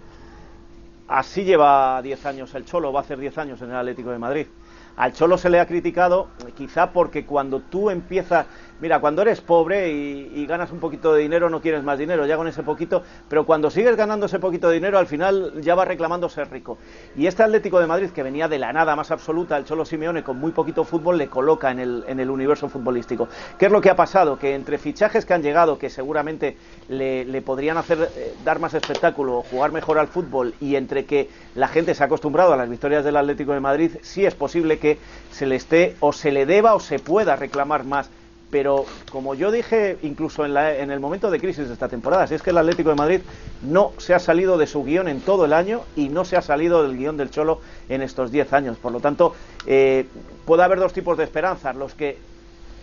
Así 1.08 1.46
lleva 1.46 2.02
10 2.02 2.26
años 2.26 2.54
el 2.56 2.66
Cholo, 2.66 2.92
va 2.92 3.00
a 3.00 3.04
hacer 3.04 3.18
10 3.18 3.38
años 3.38 3.62
en 3.62 3.70
el 3.70 3.78
Atlético 3.78 4.12
de 4.12 4.20
Madrid. 4.20 4.48
Al 4.98 5.14
Cholo 5.14 5.38
se 5.38 5.52
le 5.52 5.60
ha 5.60 5.68
criticado 5.68 6.30
quizá 6.56 6.92
porque 6.92 7.24
cuando 7.24 7.60
tú 7.60 7.92
empiezas, 7.92 8.48
mira, 8.82 9.00
cuando 9.00 9.22
eres 9.22 9.42
pobre 9.42 9.92
y, 9.92 10.46
ganas 10.48 10.72
un 10.72 10.80
poquito 10.80 11.14
de 11.14 11.22
dinero 11.22 11.50
no 11.52 11.62
quieres 11.62 11.84
más 11.84 12.00
dinero, 12.00 12.26
ya 12.26 12.36
con 12.36 12.48
ese 12.48 12.64
poquito, 12.64 13.04
pero 13.30 13.46
cuando 13.46 13.70
sigues 13.70 13.96
ganando 13.96 14.26
ese 14.26 14.40
poquito 14.40 14.70
de 14.70 14.76
dinero 14.76 14.98
al 14.98 15.06
final 15.06 15.62
ya 15.62 15.76
vas 15.76 15.88
reclamando 15.88 16.30
ser 16.30 16.50
rico. 16.50 16.80
Y 17.16 17.28
este 17.28 17.44
Atlético 17.44 17.80
de 17.80 17.86
Madrid 17.86 18.10
que 18.10 18.24
venía 18.24 18.48
de 18.48 18.58
la 18.58 18.74
nada 18.74 18.96
más 18.96 19.12
absoluta, 19.12 19.56
el 19.58 19.66
Cholo 19.66 19.86
Simeone 19.86 20.24
con 20.24 20.40
muy 20.40 20.52
poquito 20.52 20.84
fútbol 20.84 21.20
le 21.20 21.28
coloca 21.28 21.70
en 21.70 21.80
el, 21.80 22.30
universo 22.32 22.68
futbolístico. 22.68 23.28
¿Qué 23.60 23.68
es 23.68 23.72
lo 23.72 23.82
que 23.82 23.92
ha 23.92 23.96
pasado? 23.96 24.40
Que 24.40 24.56
entre 24.56 24.80
fichajes 24.80 25.26
que 25.26 25.34
han 25.34 25.44
llegado, 25.44 25.78
que 25.78 25.92
seguramente 25.92 26.58
le, 26.90 27.42
podrían 27.44 27.78
hacer 27.78 28.10
eh, 28.16 28.34
dar 28.44 28.60
más 28.60 28.74
espectáculo 28.74 29.44
jugar 29.44 29.72
mejor 29.72 30.00
al 30.00 30.08
fútbol 30.08 30.56
y 30.60 30.76
entre 30.76 31.06
que 31.06 31.30
la 31.54 31.68
gente 31.68 31.94
se 31.94 32.02
ha 32.02 32.08
acostumbrado 32.08 32.54
a 32.54 32.58
las 32.58 32.70
victorias 32.70 33.06
del 33.06 33.18
Atlético 33.18 33.54
de 33.54 33.60
Madrid, 33.60 33.92
sí 34.02 34.26
es 34.26 34.34
posible 34.34 34.80
que 34.80 34.87
se 35.32 35.46
le 35.46 35.56
esté 35.56 35.96
o 36.00 36.14
se 36.14 36.32
le 36.32 36.46
deba 36.46 36.74
o 36.76 36.80
se 36.80 37.00
pueda 37.00 37.36
reclamar 37.36 37.84
más 37.84 38.10
pero 38.50 38.86
como 39.12 39.36
yo 39.36 39.52
dije 39.52 39.98
incluso 40.04 40.46
en, 40.46 40.54
la- 40.54 40.78
en 40.78 40.90
el 40.90 41.02
momento 41.02 41.30
de 41.30 41.38
crisis 41.42 41.68
de 41.68 41.74
esta 41.74 41.90
temporada, 41.90 42.28
si 42.28 42.34
es 42.36 42.42
que 42.42 42.52
el 42.52 42.58
Atlético 42.58 42.90
de 42.92 42.96
Madrid 42.96 43.20
no 43.62 43.92
se 43.98 44.14
ha 44.14 44.20
salido 44.20 44.58
de 44.58 44.68
su 44.68 44.86
guion 44.86 45.10
en 45.10 45.20
todo 45.20 45.44
el 45.44 45.52
año 45.52 45.82
y 45.98 46.08
no 46.08 46.24
se 46.24 46.38
ha 46.38 46.42
salido 46.42 46.82
del 46.84 46.96
guion 46.98 47.18
del 47.18 47.30
Cholo 47.30 47.60
en 47.90 48.02
estos 48.02 48.32
10 48.32 48.54
años. 48.54 48.78
Por 48.78 48.94
lo 48.94 49.02
tanto, 49.02 49.34
eh, 49.66 50.06
puede 50.46 50.64
haber 50.64 50.80
dos 50.80 50.94
tipos 50.94 51.18
de 51.18 51.26
esperanzas. 51.26 51.76
Los 51.76 51.94
que 51.94 52.20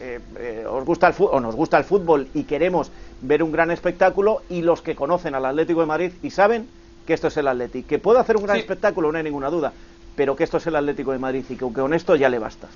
eh, 0.03 0.21
eh, 0.39 0.67
os 0.69 0.85
gusta 0.85 1.09
el 1.09 1.15
o 1.19 1.41
nos 1.41 1.57
gusta 1.57 1.79
el 1.79 1.85
fútbol 1.85 2.29
y 2.35 2.43
queremos 2.45 2.91
ver 3.23 3.43
un 3.43 3.51
gran 3.51 3.71
espectáculo 3.71 4.43
y 4.51 4.61
los 4.61 4.83
que 4.83 4.95
conocen 4.95 5.35
al 5.35 5.47
Atlético 5.47 5.81
de 5.81 5.87
Madrid 5.87 6.13
y 6.23 6.29
saben 6.29 6.69
que 7.07 7.15
esto 7.15 7.29
es 7.29 7.37
el 7.39 7.49
Atlético, 7.49 7.89
que 7.89 7.99
puede 7.99 8.19
hacer 8.21 8.37
un 8.37 8.43
gran 8.45 8.57
Sí. 8.57 8.61
espectáculo, 8.63 9.11
no 9.13 9.17
hay 9.17 9.25
ninguna 9.25 9.49
duda, 9.49 9.73
pero 10.17 10.37
que 10.37 10.45
esto 10.45 10.59
es 10.59 10.67
el 10.67 10.77
Atlético 10.77 11.13
de 11.13 11.19
Madrid 11.19 11.45
y 11.49 11.57
que 11.57 11.73
con 11.73 11.95
esto 11.95 12.17
ya 12.17 12.29
le 12.29 12.39
basta. 12.39 12.69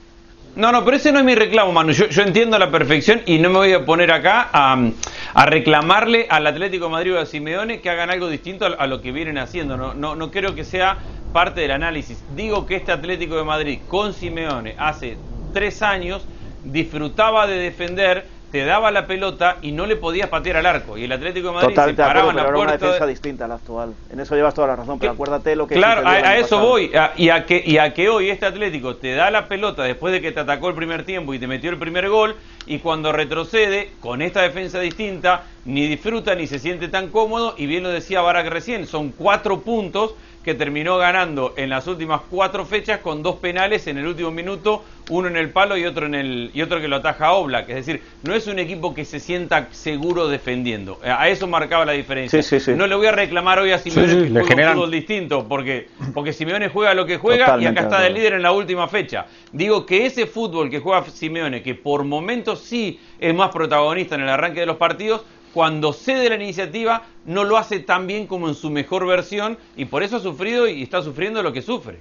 No, 0.57 0.73
no, 0.73 0.85
pero 0.85 0.97
ese 0.97 1.13
no 1.13 1.21
es 1.21 1.25
mi 1.25 1.35
reclamo, 1.35 1.73
Manu. 1.73 1.93
Yo, 1.93 2.23
entiendo 2.23 2.57
a 2.57 2.59
la 2.59 2.71
perfección 2.71 3.23
y 3.27 3.39
no 3.39 3.49
me 3.49 3.59
voy 3.59 3.73
a 3.73 3.85
poner 3.85 4.11
acá 4.11 4.49
a, 4.53 5.47
reclamarle 5.47 6.27
al 6.29 6.47
Atlético 6.47 6.87
de 6.87 6.91
Madrid 6.91 7.15
o 7.15 7.21
a 7.21 7.27
Simeone 7.27 7.81
que 7.81 7.91
hagan 7.91 8.11
algo 8.11 8.29
distinto 8.29 8.67
a, 8.67 8.71
a 8.71 8.87
lo 8.89 9.01
que 9.01 9.13
vienen 9.13 9.39
haciendo. 9.39 9.77
No, 9.77 9.95
no, 9.95 10.17
no 10.17 10.31
creo 10.31 10.55
que 10.55 10.65
sea 10.65 10.99
parte 11.33 11.61
del 11.61 11.71
análisis. 11.71 12.25
Digo 12.35 12.67
que 12.67 12.77
este 12.77 12.91
Atlético 12.91 13.37
de 13.37 13.45
Madrid 13.45 13.79
con 13.87 14.15
Simeone 14.15 14.75
hace 14.79 15.17
tres 15.53 15.83
años 15.83 16.27
disfrutaba 16.65 17.47
de 17.47 17.59
defender, 17.59 18.27
te 18.51 18.65
daba 18.65 18.91
la 18.91 19.07
pelota 19.07 19.59
y 19.61 19.73
no 19.73 19.85
le 19.87 19.97
podías 19.97 20.29
patear 20.29 20.57
al 20.57 20.67
arco. 20.67 20.97
Y 20.97 21.05
el 21.05 21.13
Atlético 21.13 21.49
de 21.49 21.55
Madrid 21.55 21.69
Totalmente 21.71 22.03
se 22.03 22.07
paraba 22.09 22.31
acuerdo, 22.31 22.31
en 22.31 22.37
pero 22.37 22.45
la 22.45 22.49
era 22.49 22.59
una 22.59 22.67
puerta. 22.69 22.87
defensa 22.87 23.07
de- 23.07 23.11
distinta 23.13 23.45
a 23.45 23.49
la 23.49 23.55
actual. 23.57 23.95
En 24.11 24.21
eso 24.21 24.35
llevas 24.35 24.55
toda 24.55 24.69
la 24.69 24.77
razón, 24.77 24.99
pero 24.99 25.13
acuérdate 25.13 25.55
lo 25.57 25.67
que 25.67 25.75
Claro, 25.75 26.07
a, 26.09 26.37
eso 26.37 26.43
pasado. 26.57 26.63
voy. 26.69 26.91
a- 26.95 27.13
y, 27.17 27.29
a 27.29 27.45
que, 27.45 27.63
y 27.65 27.79
a 27.79 27.93
que 27.93 28.09
hoy 28.09 28.31
este 28.31 28.47
Atlético 28.47 28.97
te 28.97 29.15
da 29.15 29.31
la 29.31 29.49
pelota 29.49 29.83
después 29.83 30.13
de 30.13 30.21
que 30.21 30.33
te 30.33 30.41
atacó 30.41 30.69
el 30.71 30.75
primer 30.75 31.05
tiempo 31.05 31.35
y 31.35 31.39
te 31.39 31.47
metió 31.47 31.71
el 31.71 31.79
primer 31.79 32.09
gol. 32.09 32.37
Y 32.67 32.79
cuando 32.81 33.13
retrocede, 33.13 33.93
con 34.01 34.21
esta 34.23 34.43
defensa 34.43 34.81
distinta, 34.81 35.45
ni 35.65 35.87
disfruta 35.87 36.35
ni 36.35 36.47
se 36.47 36.59
siente 36.59 36.89
tan 36.89 37.09
cómodo. 37.09 37.55
Y 37.59 37.67
bien 37.67 37.83
lo 37.83 37.89
decía 37.91 38.21
Barak 38.21 38.47
recién, 38.49 38.87
son 38.87 39.13
cuatro 39.13 39.61
puntos 39.61 40.15
que 40.49 40.55
terminó 40.55 40.97
ganando 40.97 41.53
en 41.59 41.69
las 41.69 41.87
últimas 41.89 42.23
cuatro 42.31 42.65
fechas 42.65 43.01
con 43.01 43.23
dos 43.23 43.37
penales 43.37 43.87
en 43.87 43.99
el 43.99 44.07
último 44.07 44.31
minuto, 44.31 44.83
uno 45.11 45.29
en 45.29 45.37
el 45.37 45.51
palo 45.51 45.77
y 45.77 45.85
otro 45.85 46.07
en 46.07 46.15
el 46.15 46.51
y 46.55 46.63
otro 46.63 46.81
que 46.81 46.89
lo 46.89 46.97
ataja 46.97 47.33
Oblak. 47.33 47.69
Es 47.69 47.75
decir, 47.85 48.03
no 48.23 48.35
es 48.35 48.47
un 48.47 48.59
equipo 48.59 48.95
que 48.95 49.05
se 49.05 49.21
sienta 49.21 49.69
seguro 49.73 50.27
defendiendo. 50.27 51.01
A 51.05 51.29
eso 51.29 51.47
marcaba 51.47 51.85
la 51.85 51.93
diferencia. 51.93 52.43
Sí, 52.43 52.49
sí, 52.49 52.65
sí. 52.65 52.73
No 52.75 52.87
le 52.87 52.95
voy 52.95 53.09
a 53.09 53.13
reclamar 53.13 53.59
hoy 53.59 53.73
a 53.73 53.79
Simeone 53.79 54.09
Sí, 54.09 54.27
sí, 54.29 54.33
que 54.33 54.41
juega 54.41 54.69
un 54.71 54.75
fútbol 54.77 54.91
distinto, 54.91 55.47
porque, 55.47 55.89
porque 56.15 56.33
Simeone 56.33 56.71
juega 56.71 56.95
lo 56.95 57.05
que 57.05 57.19
juega 57.19 57.61
y 57.61 57.67
acá 57.67 57.83
está 57.83 58.01
de 58.01 58.09
líder 58.09 58.33
en 58.33 58.43
la 58.43 58.53
última 58.53 58.89
fecha. 58.89 59.27
Digo 59.53 59.85
que 59.85 60.07
ese 60.07 60.27
fútbol 60.27 60.71
que 60.71 60.81
juega 60.81 61.05
Simeone, 61.05 61.63
que 61.63 61.75
por 61.75 62.05
momentos 62.05 62.61
sí 62.61 62.99
es 63.21 63.35
más 63.35 63.51
protagonista 63.51 64.15
en 64.15 64.23
el 64.23 64.31
arranque 64.31 64.61
de 64.61 64.67
los 64.67 64.77
partidos, 64.79 65.25
cuando 65.59 65.93
cede 65.93 66.29
la 66.29 66.37
iniciativa 66.37 67.03
no 67.27 67.43
lo 67.43 67.57
hace 67.57 67.81
tan 67.81 68.07
bien 68.07 68.29
como 68.29 68.47
en 68.47 68.55
su 68.55 68.71
mejor 68.71 69.05
versión 69.09 69.59
y 69.77 69.87
por 69.87 70.05
eso 70.05 70.19
ha 70.19 70.21
sufrido 70.21 70.69
y 70.69 70.85
está 70.85 71.03
sufriendo 71.03 71.43
lo 71.43 71.53
que 71.53 71.63
sufre. 71.63 71.99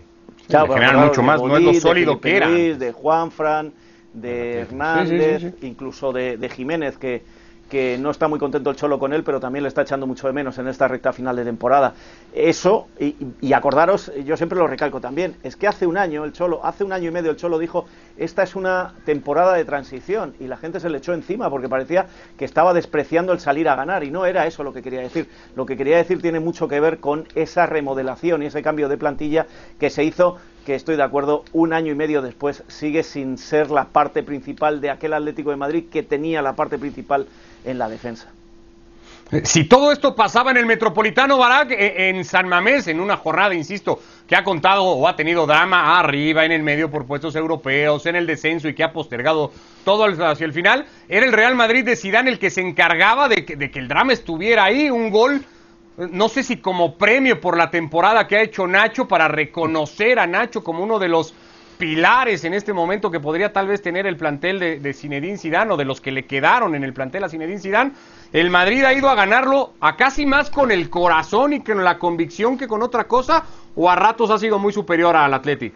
Claro, 0.48 0.72
generan 0.76 1.08
mucho 1.08 1.24
más, 1.24 1.42
no 1.42 1.58
es 1.58 1.64
lo 1.64 1.72
de 1.72 1.80
sólido 1.80 2.12
Felipe 2.12 2.30
que 2.30 2.38
era. 2.38 2.50
Luis, 2.50 2.78
de 2.78 2.92
Juanfran, 2.92 3.74
de 4.14 4.60
Hernández, 4.60 5.42
Sí, 5.42 5.50
sí, 5.50 5.56
sí, 5.60 5.68
incluso 5.70 6.14
de, 6.14 6.38
de 6.38 6.50
Jiménez, 6.50 7.00
que, 7.00 7.24
que 7.70 7.98
no 7.98 8.12
está 8.12 8.28
muy 8.28 8.40
contento 8.40 8.70
el 8.70 8.76
Cholo 8.76 9.00
con 9.00 9.14
él, 9.14 9.24
pero 9.24 9.40
también 9.40 9.64
le 9.64 9.70
está 9.70 9.82
echando 9.82 10.08
mucho 10.08 10.28
de 10.28 10.34
menos 10.34 10.58
en 10.58 10.68
esta 10.68 10.88
recta 10.88 11.14
final 11.14 11.36
de 11.36 11.44
temporada. 11.44 11.94
Eso, 12.34 12.88
y, 13.00 13.16
y 13.42 13.54
acordaros, 13.54 14.12
yo 14.26 14.38
siempre 14.38 14.58
lo 14.58 14.68
recalco 14.68 15.02
también, 15.02 15.36
es 15.44 15.56
que 15.56 15.68
hace 15.68 15.86
un 15.86 15.98
año 15.98 16.24
el 16.24 16.34
Cholo, 16.34 16.62
hace 16.64 16.84
un 16.84 16.94
año 16.94 17.10
y 17.10 17.12
medio 17.12 17.32
el 17.32 17.38
Cholo 17.38 17.60
dijo, 17.60 17.86
esta 18.18 18.44
es 18.44 18.56
una 18.56 18.94
temporada 19.06 19.54
de 19.54 19.66
transición, 19.66 20.34
y 20.40 20.48
la 20.48 20.58
gente 20.58 20.80
se 20.80 20.90
le 20.90 20.98
echó 21.00 21.14
encima 21.14 21.50
porque 21.50 21.70
parecía 21.70 22.08
que 22.38 22.46
estaba 22.46 22.74
despreciando 22.74 23.34
el 23.34 23.40
salir 23.40 23.70
a 23.70 23.76
ganar, 23.76 24.04
y 24.04 24.12
no 24.12 24.26
era 24.26 24.48
eso 24.48 24.64
lo 24.64 24.74
que 24.74 24.82
quería 24.82 25.02
decir. 25.02 25.30
Lo 25.56 25.66
que 25.66 25.78
quería 25.78 25.98
decir 25.98 26.22
tiene 26.22 26.40
mucho 26.40 26.68
que 26.68 26.80
ver 26.80 27.00
con 27.00 27.28
esa 27.36 27.66
remodelación 27.66 28.44
y 28.44 28.48
ese 28.48 28.62
cambio 28.62 28.90
de 28.90 28.98
plantilla 28.98 29.48
que 29.80 29.90
se 29.90 30.04
hizo 30.04 30.38
que 30.68 30.76
estoy 30.76 30.98
de 30.98 31.04
acuerdo, 31.04 31.46
un 31.54 31.72
año 31.72 31.94
y 31.94 31.96
medio 31.96 32.22
después 32.22 32.62
sigue 32.68 33.04
sin 33.04 33.38
ser 33.38 33.72
la 33.72 33.86
parte 33.86 34.22
principal 34.22 34.82
de 34.82 34.90
aquel 34.90 35.14
Atlético 35.14 35.52
de 35.52 35.56
Madrid 35.56 35.86
que 35.90 36.04
tenía 36.04 36.42
la 36.42 36.58
parte 36.58 36.78
principal 36.78 37.26
en 37.68 37.78
la 37.78 37.90
defensa. 37.90 38.32
Si 39.44 39.66
todo 39.66 39.92
esto 39.92 40.16
pasaba 40.16 40.52
en 40.52 40.58
el 40.58 40.66
Metropolitano 40.66 41.38
Barak, 41.38 41.72
eh, 41.72 42.10
en 42.10 42.24
San 42.24 42.48
Mamés, 42.48 42.88
en 42.88 43.02
una 43.02 43.18
jornada, 43.18 43.54
insisto, 43.54 44.00
que 44.26 44.38
ha 44.38 44.44
contado 44.44 44.84
o 44.84 45.06
ha 45.06 45.18
tenido 45.18 45.46
drama 45.46 46.00
arriba, 46.00 46.46
en 46.46 46.54
el 46.54 46.64
medio 46.64 46.90
por 46.90 47.06
puestos 47.06 47.36
europeos, 47.36 48.06
en 48.06 48.16
el 48.16 48.26
descenso 48.26 48.70
y 48.70 48.74
que 48.74 48.86
ha 48.86 48.94
postergado 48.94 49.52
todo 49.84 50.06
hacia 50.06 50.46
el 50.46 50.54
final, 50.54 50.86
era 51.10 51.26
el 51.26 51.34
Real 51.34 51.56
Madrid 51.56 51.84
de 51.84 51.98
Zidane 51.98 52.32
el 52.32 52.40
que 52.40 52.50
se 52.50 52.62
encargaba 52.62 53.28
de 53.28 53.44
que, 53.44 53.58
de 53.58 53.70
que 53.70 53.80
el 53.80 53.90
drama 53.90 54.14
estuviera 54.14 54.64
ahí, 54.64 54.90
un 54.90 55.10
gol, 55.10 55.44
eh, 55.98 56.08
no 56.10 56.30
sé 56.30 56.42
si 56.44 56.58
como 56.58 56.98
premio 56.98 57.42
por 57.42 57.58
la 57.58 57.70
temporada 57.70 58.28
que 58.28 58.38
ha 58.38 58.42
hecho 58.44 58.66
Nacho 58.66 59.10
para 59.10 59.28
reconocer 59.28 60.20
a 60.20 60.28
Nacho 60.28 60.64
como 60.64 60.84
uno 60.84 61.00
de 61.00 61.10
los 61.10 61.34
pilares 61.78 62.44
en 62.44 62.54
este 62.54 62.74
momento 62.74 63.12
que 63.12 63.20
podría 63.20 63.54
tal 63.54 63.68
vez 63.68 63.82
tener 63.82 64.08
el 64.08 64.18
plantel 64.18 64.60
de, 64.60 64.80
de 64.80 64.94
Zinedine 64.94 65.38
Zidane 65.38 65.74
o 65.74 65.78
de 65.78 65.86
los 65.86 66.02
que 66.02 66.12
le 66.12 66.26
quedaron 66.26 66.76
en 66.76 66.84
el 66.84 66.94
plantel 66.94 67.24
a 67.24 67.30
Zinedine 67.30 67.60
Zidane. 67.60 67.92
El 68.34 68.50
Madrid 68.50 68.84
ha 68.84 68.94
ido 68.94 69.10
a 69.10 69.16
ganarlo 69.16 69.74
a 69.80 69.96
casi 69.96 70.26
más 70.26 70.50
con 70.50 70.72
el 70.72 70.90
corazón 70.90 71.54
y 71.54 71.62
con 71.62 71.84
la 71.84 71.98
convicción 71.98 72.58
que 72.58 72.68
con 72.68 72.82
otra 72.82 73.06
cosa 73.06 73.44
o 73.76 73.90
a 73.90 73.96
ratos 73.96 74.32
ha 74.32 74.38
sido 74.38 74.60
muy 74.60 74.74
superior 74.74 75.16
al 75.16 75.34
Athletic. 75.34 75.74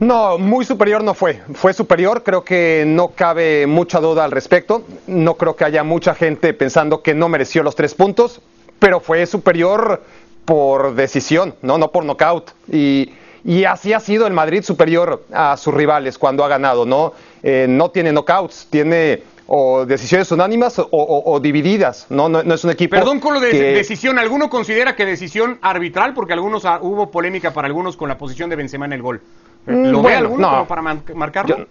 No, 0.00 0.38
muy 0.38 0.64
superior 0.64 1.04
no 1.04 1.14
fue. 1.14 1.40
Fue 1.54 1.72
superior, 1.72 2.22
creo 2.22 2.44
que 2.44 2.84
no 2.86 3.08
cabe 3.08 3.66
mucha 3.66 4.00
duda 4.00 4.24
al 4.24 4.32
respecto. 4.32 4.84
No 5.06 5.34
creo 5.34 5.54
que 5.54 5.64
haya 5.64 5.84
mucha 5.84 6.14
gente 6.14 6.52
pensando 6.52 7.02
que 7.02 7.14
no 7.14 7.28
mereció 7.28 7.62
los 7.62 7.76
tres 7.76 7.94
puntos, 7.94 8.40
pero 8.78 9.00
fue 9.00 9.24
superior 9.26 10.02
por 10.44 10.94
decisión, 10.94 11.54
no, 11.62 11.78
no 11.78 11.90
por 11.92 12.04
nocaut. 12.04 12.50
Y, 12.70 13.12
y 13.44 13.64
así 13.64 13.92
ha 13.92 14.00
sido 14.00 14.26
el 14.26 14.32
Madrid 14.32 14.62
superior 14.62 15.24
a 15.32 15.56
sus 15.56 15.74
rivales 15.74 16.18
cuando 16.18 16.44
ha 16.44 16.48
ganado, 16.48 16.86
¿no? 16.86 17.12
Eh, 17.42 17.66
no 17.68 17.90
tiene 17.90 18.10
knockouts, 18.12 18.68
tiene 18.70 19.22
o 19.46 19.84
decisiones 19.84 20.32
unánimas 20.32 20.78
o, 20.78 20.88
o- 20.90 21.32
o 21.34 21.38
divididas, 21.40 22.06
¿no? 22.08 22.30
¿no? 22.30 22.42
no 22.42 22.54
es 22.54 22.64
un 22.64 22.70
equipo. 22.70 22.96
Perdón 22.96 23.20
con 23.20 23.34
lo 23.34 23.40
de 23.40 23.50
que- 23.50 23.58
decisión. 23.74 24.18
¿Alguno 24.18 24.48
considera 24.48 24.96
que 24.96 25.04
decisión 25.04 25.58
arbitral? 25.60 26.14
Porque 26.14 26.32
algunos 26.32 26.64
ah, 26.64 26.78
hubo 26.80 27.10
polémica 27.10 27.52
para 27.52 27.66
algunos 27.66 27.96
con 27.98 28.08
la 28.08 28.16
posición 28.16 28.48
de 28.48 28.56
Benzema 28.56 28.86
en 28.86 28.94
el 28.94 29.02
gol. 29.02 29.20
Mm, 29.66 29.90
¿Lo 29.90 30.02
ve 30.02 30.14
alguno 30.14 30.40
no. 30.40 30.50
como 30.50 30.66
para 30.66 30.80
marcarlo? 31.14 31.58
Yo- 31.58 31.64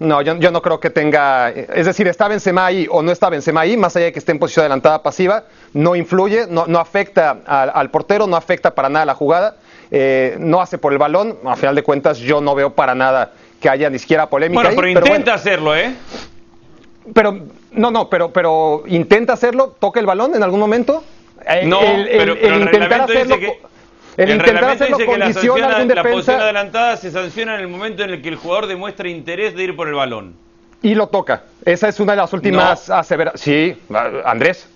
no, 0.00 0.22
yo, 0.22 0.36
yo 0.36 0.50
no 0.50 0.60
creo 0.60 0.78
que 0.80 0.90
tenga. 0.90 1.50
Es 1.50 1.86
decir, 1.86 2.06
está 2.08 2.26
Benzema 2.28 2.66
ahí 2.66 2.86
o 2.90 3.00
no 3.02 3.12
está 3.12 3.30
Benzema 3.30 3.60
ahí, 3.62 3.76
más 3.76 3.94
allá 3.96 4.06
de 4.06 4.12
que 4.12 4.18
esté 4.18 4.32
en 4.32 4.38
posición 4.40 4.62
adelantada 4.64 5.02
pasiva, 5.02 5.44
no 5.72 5.94
influye, 5.96 6.46
no, 6.48 6.66
no 6.66 6.78
afecta 6.80 7.38
al, 7.46 7.70
al 7.74 7.90
portero, 7.90 8.26
no 8.26 8.36
afecta 8.36 8.74
para 8.74 8.88
nada 8.88 9.06
la 9.06 9.14
jugada, 9.14 9.56
eh, 9.96 10.36
no 10.40 10.60
hace 10.60 10.76
por 10.78 10.92
el 10.92 10.98
balón. 10.98 11.38
A 11.44 11.54
final 11.54 11.74
de 11.76 11.82
cuentas, 11.84 12.18
yo 12.18 12.40
no 12.40 12.54
veo 12.56 12.70
para 12.70 12.94
nada 12.94 13.30
que 13.60 13.68
haya 13.68 13.88
ni 13.90 13.98
siquiera 14.00 14.28
polémica. 14.28 14.62
Bueno, 14.62 14.70
ahí, 14.70 14.94
pero 14.94 15.06
intenta 15.06 15.34
hacerlo, 15.34 15.76
¿eh? 15.76 15.94
Pero, 17.12 17.38
no, 17.72 17.90
no, 17.90 18.08
pero, 18.08 18.32
pero 18.32 18.82
intenta 18.86 19.34
hacerlo, 19.34 19.76
toca 19.78 20.00
el 20.00 20.06
balón 20.06 20.34
en 20.34 20.42
algún 20.42 20.58
momento. 20.60 21.04
Eh, 21.46 21.64
No, 21.66 21.80
el, 21.80 22.08
el- 22.08 22.18
pero, 22.18 22.32
el 22.32 22.38
pero 22.40 22.54
el 22.56 22.62
intentar 22.62 23.00
hacerlo, 23.02 23.36
dice 23.36 23.40
que... 23.52 23.58
co- 23.60 23.68
el 24.16 24.30
intentar 24.30 24.64
hacerlo 24.64 24.96
dice 24.98 25.10
que 25.10 25.18
la, 25.18 25.26
posición 26.04 26.40
adelantada 26.40 26.96
se 26.96 27.10
sanciona 27.10 27.54
en 27.56 27.60
el 27.60 27.68
momento 27.68 28.02
en 28.04 28.10
el 28.10 28.22
que 28.22 28.28
el 28.30 28.36
jugador 28.36 28.66
demuestra 28.66 29.08
interés 29.08 29.54
de 29.54 29.62
ir 29.64 29.76
por 29.76 29.88
el 29.88 29.94
balón. 29.94 30.34
y 30.82 30.94
lo 30.94 31.06
toca. 31.08 31.42
Esa 31.64 31.88
es 31.88 31.98
una 32.00 32.12
de 32.12 32.18
las 32.18 32.32
últimas 32.32 32.90
aseveraciones. 32.90 33.40
Sí, 33.40 33.76
Andrés. 34.24 34.68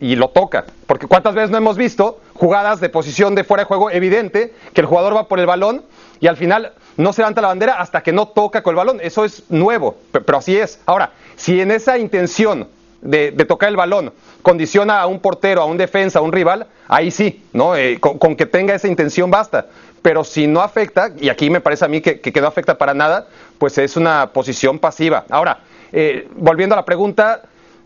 Y 0.00 0.16
lo 0.16 0.28
toca. 0.30 0.64
Porque 0.86 1.06
cuántas 1.06 1.34
veces 1.34 1.50
no 1.50 1.58
hemos 1.58 1.76
visto 1.76 2.20
jugadas 2.34 2.80
de 2.80 2.88
posición 2.88 3.34
de 3.34 3.44
fuera 3.44 3.62
de 3.64 3.66
juego 3.68 3.90
evidente 3.90 4.54
que 4.72 4.80
el 4.80 4.86
jugador 4.86 5.14
va 5.14 5.28
por 5.28 5.38
el 5.40 5.46
balón 5.46 5.82
y 6.20 6.26
al 6.26 6.36
final 6.38 6.72
no 6.96 7.12
se 7.12 7.20
levanta 7.22 7.40
la 7.42 7.48
bandera 7.48 7.74
hasta 7.80 8.02
que 8.02 8.12
no 8.12 8.28
toca 8.28 8.62
con 8.62 8.72
el 8.72 8.76
balón. 8.76 8.98
Eso 9.02 9.24
es 9.24 9.44
nuevo, 9.50 9.96
pe- 10.12 10.20
pero 10.22 10.38
así 10.38 10.56
es. 10.56 10.80
Ahora, 10.86 11.10
si 11.36 11.60
en 11.60 11.70
esa 11.70 11.98
intención 11.98 12.68
de, 13.02 13.32
tocar 13.46 13.68
el 13.68 13.76
balón 13.76 14.12
condiciona 14.42 15.00
a 15.00 15.06
un 15.06 15.20
portero, 15.20 15.60
a 15.62 15.64
un 15.66 15.76
defensa, 15.76 16.18
a 16.18 16.22
un 16.22 16.32
rival, 16.32 16.66
ahí 16.88 17.10
sí, 17.10 17.42
¿no? 17.52 17.76
Eh, 17.76 17.98
con, 18.00 18.18
con 18.18 18.36
que 18.36 18.46
tenga 18.46 18.74
esa 18.74 18.88
intención 18.88 19.30
basta. 19.30 19.66
Pero 20.02 20.24
si 20.24 20.46
no 20.46 20.62
afecta, 20.62 21.10
y 21.18 21.28
aquí 21.28 21.50
me 21.50 21.60
parece 21.60 21.84
a 21.84 21.88
mí 21.88 22.00
que, 22.00 22.20
que- 22.20 22.32
que 22.32 22.40
no 22.40 22.46
afecta 22.46 22.78
para 22.78 22.94
nada, 22.94 23.26
pues 23.58 23.76
es 23.76 23.96
una 23.98 24.28
posición 24.32 24.78
pasiva. 24.78 25.24
Ahora, 25.28 25.60
eh, 25.92 26.26
volviendo 26.36 26.74
a 26.74 26.76
la 26.76 26.84
pregunta, 26.86 27.42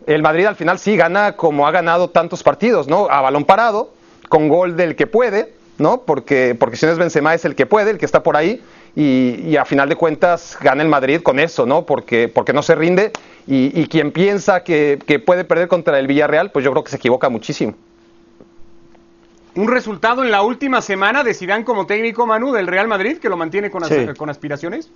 el 0.06 0.22
Madrid 0.22 0.46
al 0.46 0.56
final 0.56 0.78
sí 0.78 0.96
gana 0.96 1.32
como 1.32 1.66
ha 1.66 1.70
ganado 1.70 2.10
tantos 2.10 2.42
partidos, 2.42 2.88
¿no? 2.88 3.08
A 3.10 3.20
balón 3.20 3.44
parado, 3.44 3.90
con 4.28 4.48
gol 4.48 4.76
del 4.76 4.96
que 4.96 5.06
puede, 5.06 5.52
¿no? 5.78 6.02
Porque, 6.02 6.56
porque 6.58 6.76
si 6.76 6.86
no 6.86 6.92
es 6.92 6.98
Benzema 6.98 7.34
es 7.34 7.44
el 7.44 7.54
que 7.54 7.66
puede, 7.66 7.90
el 7.90 7.98
que 7.98 8.06
está 8.06 8.22
por 8.22 8.36
ahí, 8.36 8.62
y, 8.96 9.40
y 9.48 9.56
a 9.56 9.64
final 9.64 9.88
de 9.88 9.96
cuentas 9.96 10.56
gana 10.60 10.82
el 10.82 10.88
Madrid 10.88 11.20
con 11.20 11.38
eso, 11.40 11.66
¿no? 11.66 11.84
Porque, 11.84 12.28
porque 12.28 12.52
no 12.52 12.62
se 12.62 12.74
rinde, 12.74 13.10
y, 13.46 13.78
y 13.80 13.86
quien 13.88 14.12
piensa 14.12 14.62
que, 14.62 14.98
que 15.06 15.18
puede 15.18 15.44
perder 15.44 15.68
contra 15.68 15.98
el 15.98 16.06
Villarreal, 16.06 16.50
pues 16.52 16.64
yo 16.64 16.70
creo 16.70 16.84
que 16.84 16.90
se 16.90 16.96
equivoca 16.96 17.28
muchísimo. 17.28 17.74
Un 19.56 19.68
resultado 19.68 20.24
en 20.24 20.30
la 20.32 20.42
última 20.42 20.80
semana 20.80 21.22
de 21.22 21.32
Zidane 21.32 21.64
como 21.64 21.86
técnico 21.86 22.26
Manu 22.26 22.52
del 22.52 22.66
Real 22.66 22.88
Madrid 22.88 23.18
que 23.18 23.28
lo 23.28 23.36
mantiene 23.36 23.70
con, 23.70 23.84
as- 23.84 23.88
Sí. 23.90 24.06
con 24.16 24.28
aspiraciones. 24.28 24.90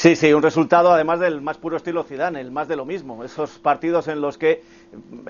Sí, 0.00 0.14
sí, 0.14 0.32
un 0.32 0.44
resultado 0.44 0.92
además 0.92 1.18
del 1.18 1.40
más 1.40 1.58
puro 1.58 1.76
estilo 1.76 2.04
Zidane, 2.04 2.40
el 2.40 2.52
más 2.52 2.68
de 2.68 2.76
lo 2.76 2.84
mismo. 2.84 3.24
Esos 3.24 3.58
partidos 3.58 4.06
en 4.06 4.20
los 4.20 4.38
que 4.38 4.62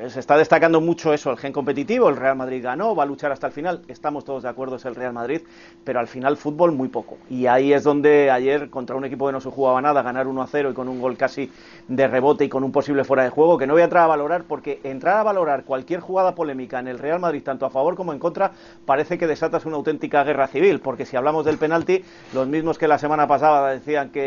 se 0.09 0.21
está 0.21 0.37
destacando 0.37 0.81
mucho 0.81 1.12
eso, 1.12 1.31
el 1.31 1.38
gen 1.38 1.53
competitivo, 1.53 2.09
el 2.09 2.17
Real 2.17 2.37
Madrid 2.37 2.62
ganó, 2.62 2.95
va 2.95 3.03
a 3.03 3.07
luchar 3.07 3.33
hasta 3.33 3.47
el 3.47 3.53
final, 3.53 3.83
estamos 3.88 4.25
todos 4.25 4.43
de 4.43 4.49
acuerdo, 4.49 4.77
es 4.77 4.85
el 4.85 4.95
Real 4.95 5.12
Madrid, 5.12 5.43
pero 5.85 6.00
al 6.00 6.07
final 6.07 6.37
fútbol 6.37 6.73
muy 6.73 6.88
poco. 6.88 7.19
Y 7.29 7.47
ahí 7.47 7.73
es 7.73 7.85
donde 7.85 8.31
ayer, 8.31 8.71
contra 8.71 8.97
un 8.97 9.05
equipo 9.05 9.27
que 9.27 9.33
no 9.33 9.41
se 9.41 9.50
jugaba 9.50 9.81
nada, 9.81 10.03
ganar 10.03 10.27
1 10.27 10.43
a 10.43 10.47
0 10.47 10.71
y 10.71 10.75
con 10.75 10.88
un 10.88 11.00
gol 11.00 11.17
casi 11.17 11.50
de 11.88 12.07
rebote 12.07 12.45
y 12.45 12.49
con 12.49 12.62
un 12.62 12.73
posible 12.73 13.05
fuera 13.05 13.25
de 13.25 13.31
juego, 13.31 13.59
que 13.59 13.67
no 13.67 13.73
voy 13.73 13.83
a 13.83 13.85
entrar 13.85 14.05
a 14.05 14.09
valorar, 14.09 14.45
porque 14.45 14.81
entrar 14.85 15.19
a 15.19 15.23
valorar 15.23 15.65
cualquier 15.65 16.00
jugada 16.00 16.35
polémica 16.35 16.79
en 16.79 16.88
el 16.88 16.99
Real 16.99 17.21
Madrid, 17.21 17.43
tanto 17.43 17.67
a 17.67 17.71
favor 17.71 17.97
como 17.97 18.12
en 18.12 18.19
contra, 18.19 18.53
parece 18.87 19.19
que 19.19 19.27
desatas 19.27 19.67
una 19.67 19.77
auténtica 19.77 20.23
guerra 20.25 20.47
civil, 20.47 20.81
porque 20.81 21.05
si 21.05 21.17
hablamos 21.17 21.45
del 21.45 21.59
penalti, 21.59 22.05
los 22.35 22.47
mismos 22.47 22.79
que 22.79 22.87
la 22.87 22.99
semana 22.99 23.27
pasada 23.27 23.71
decían 23.71 24.11
que 24.11 24.19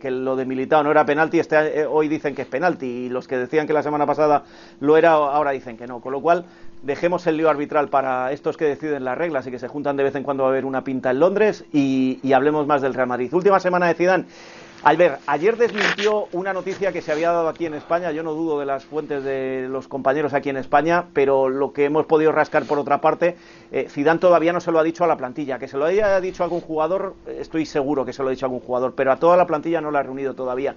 que, 0.00 0.10
lo 0.10 0.36
de 0.36 0.44
Militao 0.44 0.82
no 0.82 0.90
era 0.90 1.04
penalti, 1.04 1.38
este, 1.38 1.80
eh, 1.80 1.86
hoy 1.86 2.08
dicen 2.08 2.34
que 2.34 2.42
es 2.42 2.48
penalti, 2.48 2.86
y 2.86 3.08
los 3.08 3.28
que 3.28 3.36
decían 3.36 3.66
que 3.66 3.72
la 3.72 3.82
semana 3.82 4.06
pasada 4.06 4.44
lo 4.80 4.96
era, 4.96 5.12
ahora 5.12 5.50
dicen 5.52 5.76
que 5.76 5.86
no. 5.86 6.00
Con 6.00 6.12
lo 6.12 6.20
cual, 6.20 6.44
dejemos 6.82 7.26
el 7.26 7.36
lío 7.36 7.50
arbitral 7.50 7.88
para 7.88 8.32
estos 8.32 8.56
que 8.56 8.64
deciden 8.64 9.04
las 9.04 9.18
reglas 9.18 9.46
y 9.46 9.50
que 9.50 9.58
se 9.58 9.68
juntan 9.68 9.96
de 9.96 10.04
vez 10.04 10.14
en 10.14 10.22
cuando 10.22 10.46
a 10.46 10.50
ver 10.50 10.64
una 10.64 10.84
pinta 10.84 11.10
en 11.10 11.20
Londres 11.20 11.64
y, 11.72 12.20
hablemos 12.32 12.66
más 12.66 12.82
del 12.82 12.94
Real 12.94 13.08
Madrid. 13.08 13.32
Última 13.32 13.58
semana 13.60 13.88
de 13.88 13.94
Zidane. 13.94 14.24
Albert, 14.84 15.20
ayer 15.26 15.56
desmintió 15.56 16.28
una 16.30 16.52
noticia 16.52 16.92
que 16.92 17.02
se 17.02 17.10
había 17.10 17.32
dado 17.32 17.48
aquí 17.48 17.66
en 17.66 17.74
España. 17.74 18.12
Yo 18.12 18.22
no 18.22 18.32
dudo 18.32 18.60
de 18.60 18.66
las 18.66 18.84
fuentes 18.84 19.24
de 19.24 19.66
los 19.68 19.88
compañeros 19.88 20.34
aquí 20.34 20.50
en 20.50 20.56
España, 20.56 21.06
pero 21.12 21.48
lo 21.48 21.72
que 21.72 21.86
hemos 21.86 22.06
podido 22.06 22.30
rascar 22.30 22.64
por 22.64 22.78
otra 22.78 23.00
parte, 23.00 23.36
eh, 23.72 23.88
Zidane 23.90 24.20
todavía 24.20 24.52
no 24.52 24.60
se 24.60 24.70
lo 24.70 24.78
ha 24.78 24.84
dicho 24.84 25.02
a 25.02 25.08
la 25.08 25.16
plantilla. 25.16 25.58
Que 25.58 25.66
se 25.66 25.76
lo 25.76 25.84
haya 25.84 26.20
dicho 26.20 26.44
a 26.44 26.46
algún 26.46 26.60
jugador, 26.60 27.16
estoy 27.26 27.66
seguro 27.66 28.04
que 28.04 28.12
se 28.12 28.22
lo 28.22 28.28
ha 28.28 28.30
dicho 28.30 28.46
a 28.46 28.48
algún 28.48 28.60
jugador, 28.60 28.94
pero 28.94 29.10
a 29.10 29.16
toda 29.16 29.36
la 29.36 29.48
plantilla 29.48 29.80
no 29.80 29.90
la 29.90 29.98
ha 29.98 30.04
reunido 30.04 30.34
todavía. 30.34 30.76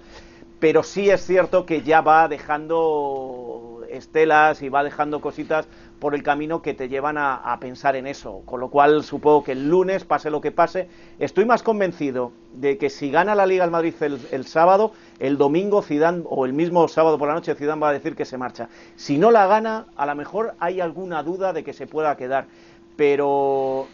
Pero 0.62 0.84
sí 0.84 1.10
es 1.10 1.26
cierto 1.26 1.66
que 1.66 1.82
ya 1.82 2.02
va 2.02 2.28
dejando 2.28 3.80
estelas 3.90 4.62
y 4.62 4.68
va 4.68 4.84
dejando 4.84 5.20
cositas 5.20 5.66
por 5.98 6.14
el 6.14 6.22
camino 6.22 6.62
que 6.62 6.72
te 6.72 6.88
llevan 6.88 7.18
a, 7.18 7.58
pensar 7.60 7.96
en 7.96 8.06
eso. 8.06 8.42
Con 8.46 8.60
lo 8.60 8.70
cual, 8.70 9.02
supongo 9.02 9.42
que 9.42 9.50
el 9.50 9.68
lunes, 9.68 10.04
pase 10.04 10.30
lo 10.30 10.40
que 10.40 10.52
pase, 10.52 10.88
estoy 11.18 11.46
más 11.46 11.64
convencido 11.64 12.30
de 12.52 12.78
que 12.78 12.90
si 12.90 13.10
gana 13.10 13.34
la 13.34 13.44
Liga 13.44 13.64
al 13.64 13.72
Madrid 13.72 13.92
el, 14.00 14.46
sábado, 14.46 14.92
el 15.18 15.36
domingo 15.36 15.82
Zidane, 15.82 16.22
o 16.26 16.46
el 16.46 16.52
mismo 16.52 16.86
sábado 16.86 17.18
por 17.18 17.26
la 17.26 17.34
noche, 17.34 17.56
Zidane 17.56 17.80
va 17.80 17.88
a 17.88 17.92
decir 17.92 18.14
que 18.14 18.24
se 18.24 18.38
marcha. 18.38 18.68
Si 18.94 19.18
no 19.18 19.32
la 19.32 19.48
gana, 19.48 19.86
a 19.96 20.06
lo 20.06 20.14
mejor 20.14 20.54
hay 20.60 20.80
alguna 20.80 21.24
duda 21.24 21.52
de 21.52 21.64
que 21.64 21.72
se 21.72 21.88
pueda 21.88 22.16
quedar. 22.16 22.46
Pero 22.94 23.88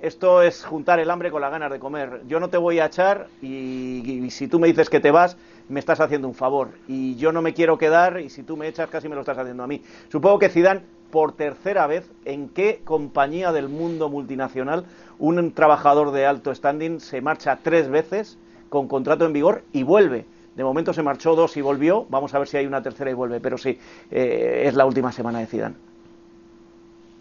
esto 0.00 0.42
es 0.42 0.64
juntar 0.64 1.00
el 1.00 1.10
hambre 1.10 1.30
con 1.30 1.40
las 1.40 1.50
ganas 1.50 1.70
de 1.70 1.78
comer. 1.78 2.22
Yo 2.28 2.40
no 2.40 2.48
te 2.48 2.56
voy 2.56 2.78
a 2.78 2.86
echar 2.86 3.28
y, 3.42 4.02
y, 4.06 4.30
si 4.30 4.48
tú 4.48 4.58
me 4.58 4.68
dices 4.68 4.90
que 4.90 5.00
te 5.00 5.10
vas, 5.10 5.36
me 5.68 5.80
estás 5.80 6.00
haciendo 6.00 6.28
un 6.28 6.34
favor. 6.34 6.70
Y 6.88 7.16
yo 7.16 7.32
no 7.32 7.42
me 7.42 7.54
quiero 7.54 7.78
quedar 7.78 8.20
y 8.20 8.30
si 8.30 8.42
tú 8.42 8.56
me 8.56 8.68
echas, 8.68 8.88
casi 8.90 9.08
me 9.08 9.14
lo 9.14 9.22
estás 9.22 9.38
haciendo 9.38 9.62
a 9.62 9.66
mí. 9.66 9.82
Supongo 10.10 10.38
que 10.38 10.48
Zidane 10.48 10.82
por 11.10 11.32
tercera 11.32 11.86
vez 11.86 12.10
en 12.24 12.48
qué 12.48 12.80
compañía 12.84 13.52
del 13.52 13.68
mundo 13.68 14.08
multinacional 14.08 14.84
un 15.18 15.52
trabajador 15.52 16.10
de 16.10 16.26
alto 16.26 16.52
standing 16.54 17.00
se 17.00 17.20
marcha 17.20 17.60
tres 17.62 17.88
veces 17.88 18.38
con 18.68 18.88
contrato 18.88 19.24
en 19.24 19.32
vigor 19.32 19.62
y 19.72 19.84
vuelve. 19.84 20.26
De 20.56 20.64
momento 20.64 20.92
se 20.92 21.02
marchó 21.02 21.34
dos 21.34 21.56
y 21.56 21.60
volvió. 21.60 22.06
Vamos 22.08 22.34
a 22.34 22.38
ver 22.38 22.48
si 22.48 22.56
hay 22.56 22.66
una 22.66 22.82
tercera 22.82 23.10
y 23.10 23.14
vuelve. 23.14 23.40
Pero 23.40 23.58
sí, 23.58 23.78
eh, 24.10 24.64
es 24.66 24.74
la 24.74 24.86
última 24.86 25.12
semana 25.12 25.40
de 25.40 25.46
Zidane. 25.46 25.93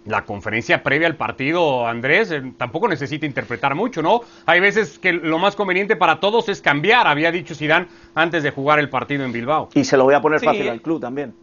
La 0.06 0.26
conferencia 0.26 0.84
previa 0.84 1.08
al 1.08 1.16
partido, 1.16 1.88
Andrés, 1.88 2.32
eh, 2.32 2.54
tampoco 2.58 2.88
necesita 2.88 3.26
interpretar 3.26 3.74
mucho, 3.74 4.02
¿no? 4.02 4.22
Hay 4.46 4.60
veces 4.60 5.00
que 5.00 5.14
lo 5.14 5.40
más 5.40 5.56
conveniente 5.56 5.96
para 5.96 6.20
todos 6.20 6.50
es 6.50 6.62
cambiar, 6.62 7.08
había 7.08 7.32
dicho 7.32 7.56
Zidane 7.56 7.88
antes 8.14 8.44
de 8.44 8.52
jugar 8.52 8.80
el 8.80 8.90
partido 8.90 9.24
en 9.24 9.32
Bilbao. 9.32 9.70
Y 9.74 9.86
se 9.86 9.96
lo 9.96 10.04
voy 10.04 10.14
a 10.14 10.22
poner 10.22 10.42
fácil 10.42 10.68
al 10.68 10.82
club 10.82 11.00
también. 11.00 11.34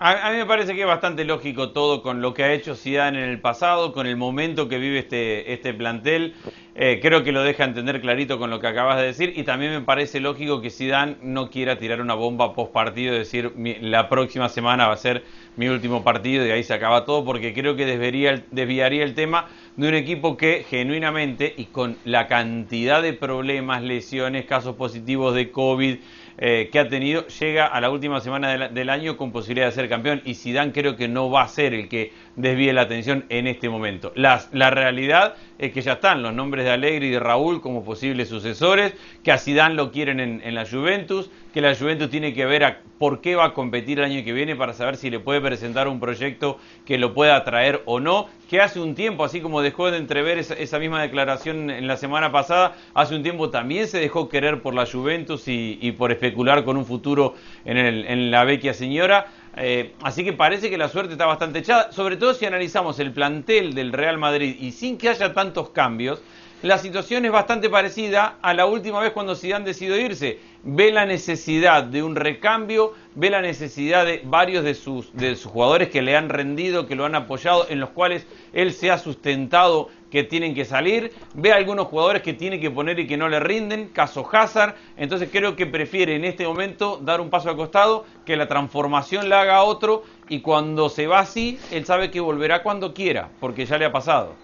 A, 0.00 0.32
mí 0.32 0.38
me 0.38 0.46
parece 0.46 0.74
que 0.74 0.80
es 0.80 0.86
bastante 0.86 1.24
lógico 1.24 1.70
todo 1.70 2.02
con 2.02 2.20
lo 2.20 2.34
que 2.34 2.42
ha 2.42 2.52
hecho 2.52 2.74
Zidane 2.74 3.22
en 3.22 3.30
el 3.30 3.40
pasado, 3.40 3.92
con 3.92 4.08
el 4.08 4.16
momento 4.16 4.68
que 4.68 4.78
vive 4.78 4.98
este, 4.98 5.52
este 5.52 5.72
plantel. 5.72 6.34
Eh, 6.74 6.98
creo 7.00 7.22
que 7.22 7.30
lo 7.30 7.44
deja 7.44 7.62
entender 7.62 8.00
clarito 8.00 8.40
con 8.40 8.50
lo 8.50 8.58
que 8.58 8.66
acabas 8.66 8.98
de 8.98 9.04
decir 9.04 9.32
y 9.36 9.44
también 9.44 9.70
me 9.70 9.80
parece 9.82 10.18
lógico 10.18 10.60
que 10.60 10.70
Zidane 10.70 11.16
no 11.22 11.48
quiera 11.48 11.78
tirar 11.78 12.00
una 12.00 12.14
bomba 12.14 12.52
post 12.52 12.72
partido 12.72 13.14
decir 13.14 13.52
la 13.56 14.08
próxima 14.08 14.48
semana 14.48 14.88
va 14.88 14.94
a 14.94 14.96
ser 14.96 15.22
mi 15.56 15.68
último 15.68 16.02
partido 16.02 16.44
y 16.44 16.50
ahí 16.50 16.64
se 16.64 16.74
acaba 16.74 17.04
todo 17.04 17.24
porque 17.24 17.54
creo 17.54 17.76
que 17.76 17.86
desviaría 17.86 19.04
el 19.04 19.14
tema 19.14 19.46
de 19.76 19.88
un 19.88 19.94
equipo 19.94 20.36
que 20.36 20.66
genuinamente 20.68 21.54
y 21.56 21.66
con 21.66 21.96
la 22.04 22.26
cantidad 22.26 23.00
de 23.00 23.12
problemas, 23.12 23.82
lesiones, 23.82 24.44
casos 24.46 24.74
positivos 24.74 25.36
de 25.36 25.52
COVID, 25.52 25.98
eh, 26.38 26.68
que 26.72 26.78
ha 26.78 26.88
tenido, 26.88 27.26
llega 27.26 27.66
a 27.66 27.80
la 27.80 27.90
última 27.90 28.20
semana 28.20 28.68
del, 28.68 28.90
año 28.90 29.16
con 29.16 29.32
posibilidad 29.32 29.66
de 29.66 29.72
ser 29.72 29.88
campeón 29.88 30.22
y 30.24 30.34
Zidane 30.34 30.72
creo 30.72 30.96
que 30.96 31.08
no 31.08 31.30
va 31.30 31.42
a 31.42 31.48
ser 31.48 31.74
el 31.74 31.88
que 31.88 32.12
desvíe 32.36 32.72
la 32.72 32.82
atención 32.82 33.24
en 33.28 33.46
este 33.46 33.68
momento. 33.68 34.12
la 34.14 34.70
realidad 34.70 35.34
es 35.58 35.72
que 35.72 35.82
ya 35.82 35.94
están 35.94 36.22
los 36.22 36.34
nombres 36.34 36.64
de 36.64 36.70
Alegre 36.70 37.06
y 37.06 37.10
de 37.10 37.20
Raúl 37.20 37.60
como 37.60 37.84
posibles 37.84 38.28
sucesores, 38.28 38.94
que 39.22 39.32
a 39.32 39.38
Zidane 39.38 39.74
lo 39.74 39.92
quieren 39.92 40.20
en, 40.20 40.54
la 40.54 40.66
Juventus, 40.66 41.30
que 41.52 41.60
la 41.60 41.74
Juventus 41.74 42.10
tiene 42.10 42.34
que 42.34 42.44
ver 42.44 42.64
a 42.64 42.80
por 42.98 43.20
qué 43.20 43.36
va 43.36 43.46
a 43.46 43.54
competir 43.54 43.98
el 43.98 44.06
año 44.06 44.24
que 44.24 44.32
viene 44.32 44.56
para 44.56 44.72
saber 44.72 44.96
si 44.96 45.10
le 45.10 45.20
puede 45.20 45.40
presentar 45.40 45.88
un 45.88 46.00
proyecto 46.00 46.58
que 46.84 46.98
lo 46.98 47.14
pueda 47.14 47.36
atraer 47.36 47.82
o 47.84 48.00
no, 48.00 48.28
que 48.50 48.60
hace 48.60 48.80
un 48.80 48.94
tiempo, 48.94 49.24
así 49.24 49.40
como 49.40 49.62
dejó 49.62 49.90
de 49.90 49.98
entrever 49.98 50.38
esa, 50.38 50.78
misma 50.78 51.02
declaración 51.02 51.70
en 51.70 51.86
la 51.86 51.96
semana 51.96 52.32
pasada, 52.32 52.76
hace 52.94 53.14
un 53.14 53.22
tiempo 53.22 53.50
también 53.50 53.86
se 53.86 53.98
dejó 53.98 54.28
querer 54.28 54.60
por 54.60 54.74
la 54.74 54.86
Juventus 54.86 55.44
y, 55.46 55.92
por 55.92 56.12
especular 56.12 56.64
con 56.64 56.76
un 56.76 56.84
futuro 56.84 57.34
en, 57.64 57.76
en 57.76 58.30
la 58.30 58.44
vecchia 58.44 58.74
señora. 58.74 59.26
Eh, 59.56 59.94
así 60.02 60.24
que 60.24 60.32
parece 60.32 60.68
que 60.68 60.78
la 60.78 60.88
suerte 60.88 61.12
está 61.12 61.26
bastante 61.26 61.60
echada, 61.60 61.92
sobre 61.92 62.16
todo 62.16 62.34
si 62.34 62.44
analizamos 62.44 62.98
el 62.98 63.12
plantel 63.12 63.74
del 63.74 63.92
Real 63.92 64.18
Madrid 64.18 64.56
y 64.58 64.72
sin 64.72 64.98
que 64.98 65.08
haya 65.08 65.32
tantos 65.32 65.70
cambios, 65.70 66.20
la 66.62 66.78
situación 66.78 67.26
es 67.26 67.30
bastante 67.30 67.68
parecida 67.68 68.38
a 68.40 68.54
la 68.54 68.64
última 68.64 68.98
vez 68.98 69.12
cuando 69.12 69.36
Zidane 69.36 69.66
decidió 69.66 70.00
irse. 70.00 70.38
Ve 70.62 70.90
la 70.92 71.04
necesidad 71.04 71.84
de 71.84 72.02
un 72.02 72.16
recambio, 72.16 72.94
ve 73.14 73.28
la 73.28 73.42
necesidad 73.42 74.06
de 74.06 74.22
varios 74.24 74.64
de 74.64 74.74
sus, 74.74 75.14
de 75.14 75.36
sus 75.36 75.52
jugadores 75.52 75.90
que 75.90 76.00
le 76.00 76.16
han 76.16 76.30
rendido, 76.30 76.86
que 76.86 76.94
lo 76.94 77.04
han 77.04 77.16
apoyado, 77.16 77.66
en 77.68 77.80
los 77.80 77.90
cuales 77.90 78.26
él 78.54 78.72
se 78.72 78.90
ha 78.90 78.96
sustentado 78.96 79.90
que 80.14 80.22
tienen 80.22 80.54
que 80.54 80.64
salir, 80.64 81.10
ve 81.34 81.50
a 81.50 81.56
algunos 81.56 81.88
jugadores 81.88 82.22
que 82.22 82.34
tiene 82.34 82.60
que 82.60 82.70
poner 82.70 83.00
y 83.00 83.08
que 83.08 83.16
no 83.16 83.28
le 83.28 83.40
rinden, 83.40 83.88
caso 83.88 84.24
Hazard, 84.30 84.76
entonces 84.96 85.28
creo 85.32 85.56
que 85.56 85.66
prefiere 85.66 86.14
en 86.14 86.24
este 86.24 86.46
momento 86.46 87.00
dar 87.02 87.20
un 87.20 87.30
paso 87.30 87.50
al 87.50 87.56
costado, 87.56 88.04
que 88.24 88.36
la 88.36 88.46
transformación 88.46 89.28
la 89.28 89.40
haga 89.40 89.64
otro 89.64 90.04
y 90.28 90.40
cuando 90.40 90.88
se 90.88 91.08
va 91.08 91.18
así, 91.18 91.58
él 91.72 91.84
sabe 91.84 92.12
que 92.12 92.20
volverá 92.20 92.62
cuando 92.62 92.94
quiera, 92.94 93.28
porque 93.40 93.66
ya 93.66 93.76
le 93.76 93.86
ha 93.86 93.90
pasado. 93.90 94.36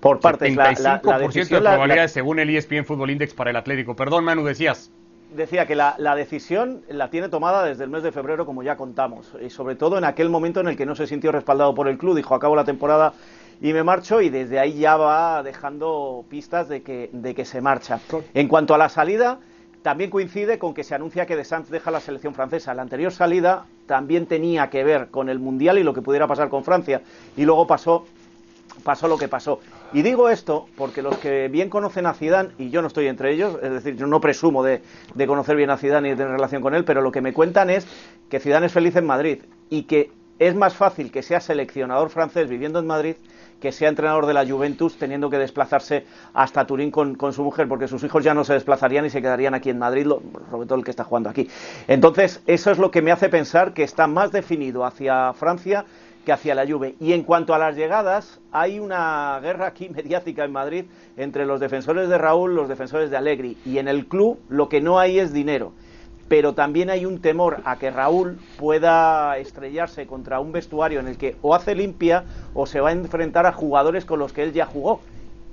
Por 0.00 0.18
parte 0.18 0.46
de 0.46 0.56
la, 0.56 0.72
la, 0.72 1.18
de 1.18 1.46
probabilidades 1.46 2.10
según 2.10 2.40
el 2.40 2.50
ESPN 2.50 2.84
Football 2.84 3.10
Index 3.10 3.34
para 3.34 3.50
el 3.50 3.56
Atlético. 3.56 3.94
Perdón, 3.94 4.24
Manu, 4.24 4.42
decías 4.42 4.90
decía 5.34 5.66
que 5.66 5.74
la, 5.74 5.94
la, 5.98 6.14
decisión 6.14 6.82
la 6.88 7.10
tiene 7.10 7.28
tomada 7.28 7.64
desde 7.64 7.84
el 7.84 7.90
mes 7.90 8.02
de 8.02 8.12
febrero, 8.12 8.46
como 8.46 8.62
ya 8.62 8.76
contamos, 8.76 9.32
y 9.44 9.50
sobre 9.50 9.74
todo 9.74 9.98
en 9.98 10.04
aquel 10.04 10.28
momento 10.28 10.60
en 10.60 10.68
el 10.68 10.76
que 10.76 10.86
no 10.86 10.94
se 10.94 11.06
sintió 11.06 11.32
respaldado 11.32 11.74
por 11.74 11.88
el 11.88 11.98
club, 11.98 12.16
dijo 12.16 12.34
acabo 12.34 12.54
la 12.54 12.64
temporada 12.64 13.14
y 13.64 13.72
me 13.72 13.82
marcho 13.82 14.20
y 14.20 14.28
desde 14.28 14.58
ahí 14.58 14.74
ya 14.74 14.98
va 14.98 15.42
dejando 15.42 16.26
pistas 16.28 16.68
de 16.68 16.82
que, 16.82 17.08
de 17.14 17.34
que 17.34 17.46
se 17.46 17.62
marcha. 17.62 17.98
En 18.34 18.46
cuanto 18.46 18.74
a 18.74 18.78
la 18.78 18.90
salida, 18.90 19.40
también 19.80 20.10
coincide 20.10 20.58
con 20.58 20.74
que 20.74 20.84
se 20.84 20.94
anuncia 20.94 21.24
que 21.24 21.34
De 21.34 21.46
Sanz 21.46 21.70
deja 21.70 21.90
la 21.90 22.00
selección 22.00 22.34
francesa. 22.34 22.74
La 22.74 22.82
anterior 22.82 23.10
salida 23.10 23.64
también 23.86 24.26
tenía 24.26 24.68
que 24.68 24.84
ver 24.84 25.08
con 25.08 25.30
el 25.30 25.38
Mundial 25.38 25.78
y 25.78 25.82
lo 25.82 25.94
que 25.94 26.02
pudiera 26.02 26.26
pasar 26.26 26.50
con 26.50 26.62
Francia. 26.62 27.00
Y 27.38 27.46
luego 27.46 27.66
pasó, 27.66 28.04
pasó 28.82 29.08
lo 29.08 29.16
que 29.16 29.28
pasó. 29.28 29.60
Y 29.94 30.02
digo 30.02 30.28
esto 30.28 30.66
porque 30.76 31.00
los 31.00 31.16
que 31.16 31.48
bien 31.48 31.70
conocen 31.70 32.04
a 32.04 32.12
Zidane, 32.12 32.50
y 32.58 32.68
yo 32.68 32.82
no 32.82 32.88
estoy 32.88 33.06
entre 33.06 33.32
ellos, 33.32 33.56
es 33.62 33.70
decir, 33.70 33.96
yo 33.96 34.06
no 34.06 34.20
presumo 34.20 34.62
de, 34.62 34.82
de 35.14 35.26
conocer 35.26 35.56
bien 35.56 35.70
a 35.70 35.78
Zidane 35.78 36.08
y 36.08 36.10
de 36.10 36.16
tener 36.18 36.32
relación 36.32 36.60
con 36.60 36.74
él, 36.74 36.84
pero 36.84 37.00
lo 37.00 37.10
que 37.10 37.22
me 37.22 37.32
cuentan 37.32 37.70
es 37.70 37.86
que 38.28 38.40
Zidane 38.40 38.66
es 38.66 38.72
feliz 38.72 38.94
en 38.96 39.06
Madrid 39.06 39.38
y 39.70 39.84
que 39.84 40.12
es 40.38 40.54
más 40.54 40.74
fácil 40.74 41.10
que 41.10 41.22
sea 41.22 41.40
seleccionador 41.40 42.10
francés 42.10 42.50
viviendo 42.50 42.78
en 42.78 42.86
Madrid 42.86 43.16
que 43.64 43.72
sea 43.72 43.88
entrenador 43.88 44.26
de 44.26 44.34
la 44.34 44.46
Juventus 44.46 44.98
teniendo 44.98 45.30
que 45.30 45.38
desplazarse 45.38 46.04
hasta 46.34 46.66
Turín 46.66 46.90
con, 46.90 47.32
su 47.32 47.42
mujer, 47.42 47.66
porque 47.66 47.88
sus 47.88 48.04
hijos 48.04 48.22
ya 48.22 48.34
no 48.34 48.44
se 48.44 48.52
desplazarían 48.52 49.06
y 49.06 49.10
se 49.10 49.22
quedarían 49.22 49.54
aquí 49.54 49.70
en 49.70 49.78
Madrid, 49.78 50.06
sobre 50.50 50.66
todo 50.66 50.78
el 50.78 50.84
que 50.84 50.90
está 50.90 51.04
jugando 51.04 51.30
aquí. 51.30 51.48
Entonces, 51.88 52.42
eso 52.46 52.70
es 52.70 52.76
lo 52.76 52.90
que 52.90 53.00
me 53.00 53.10
hace 53.10 53.30
pensar 53.30 53.72
que 53.72 53.82
está 53.82 54.06
más 54.06 54.32
definido 54.32 54.84
hacia 54.84 55.32
Francia 55.32 55.86
que 56.26 56.32
hacia 56.32 56.54
la 56.54 56.66
Juve. 56.66 56.94
Y 57.00 57.14
en 57.14 57.22
cuanto 57.22 57.54
a 57.54 57.58
las 57.58 57.74
llegadas, 57.74 58.38
hay 58.52 58.78
una 58.78 59.40
guerra 59.40 59.68
aquí 59.68 59.88
mediática 59.94 60.44
en 60.44 60.52
Madrid 60.52 60.84
entre 61.16 61.46
los 61.46 61.58
defensores 61.58 62.10
de 62.10 62.18
Raúl, 62.18 62.54
los 62.54 62.68
defensores 62.68 63.08
de 63.08 63.16
Allegri, 63.16 63.56
y 63.64 63.78
en 63.78 63.88
el 63.88 64.08
club 64.08 64.40
lo 64.50 64.68
que 64.68 64.82
no 64.82 64.98
hay 64.98 65.18
es 65.18 65.32
dinero 65.32 65.72
pero 66.28 66.54
también 66.54 66.90
hay 66.90 67.04
un 67.06 67.20
temor 67.20 67.60
a 67.64 67.76
que 67.76 67.90
Raúl 67.90 68.38
pueda 68.58 69.36
estrellarse 69.38 70.06
contra 70.06 70.40
un 70.40 70.52
vestuario 70.52 71.00
en 71.00 71.08
el 71.08 71.18
que 71.18 71.36
o 71.42 71.54
hace 71.54 71.74
limpia 71.74 72.24
o 72.54 72.66
se 72.66 72.80
va 72.80 72.90
a 72.90 72.92
enfrentar 72.92 73.46
a 73.46 73.52
jugadores 73.52 74.04
con 74.04 74.18
los 74.18 74.32
que 74.32 74.42
él 74.42 74.52
ya 74.52 74.66
jugó. 74.66 75.00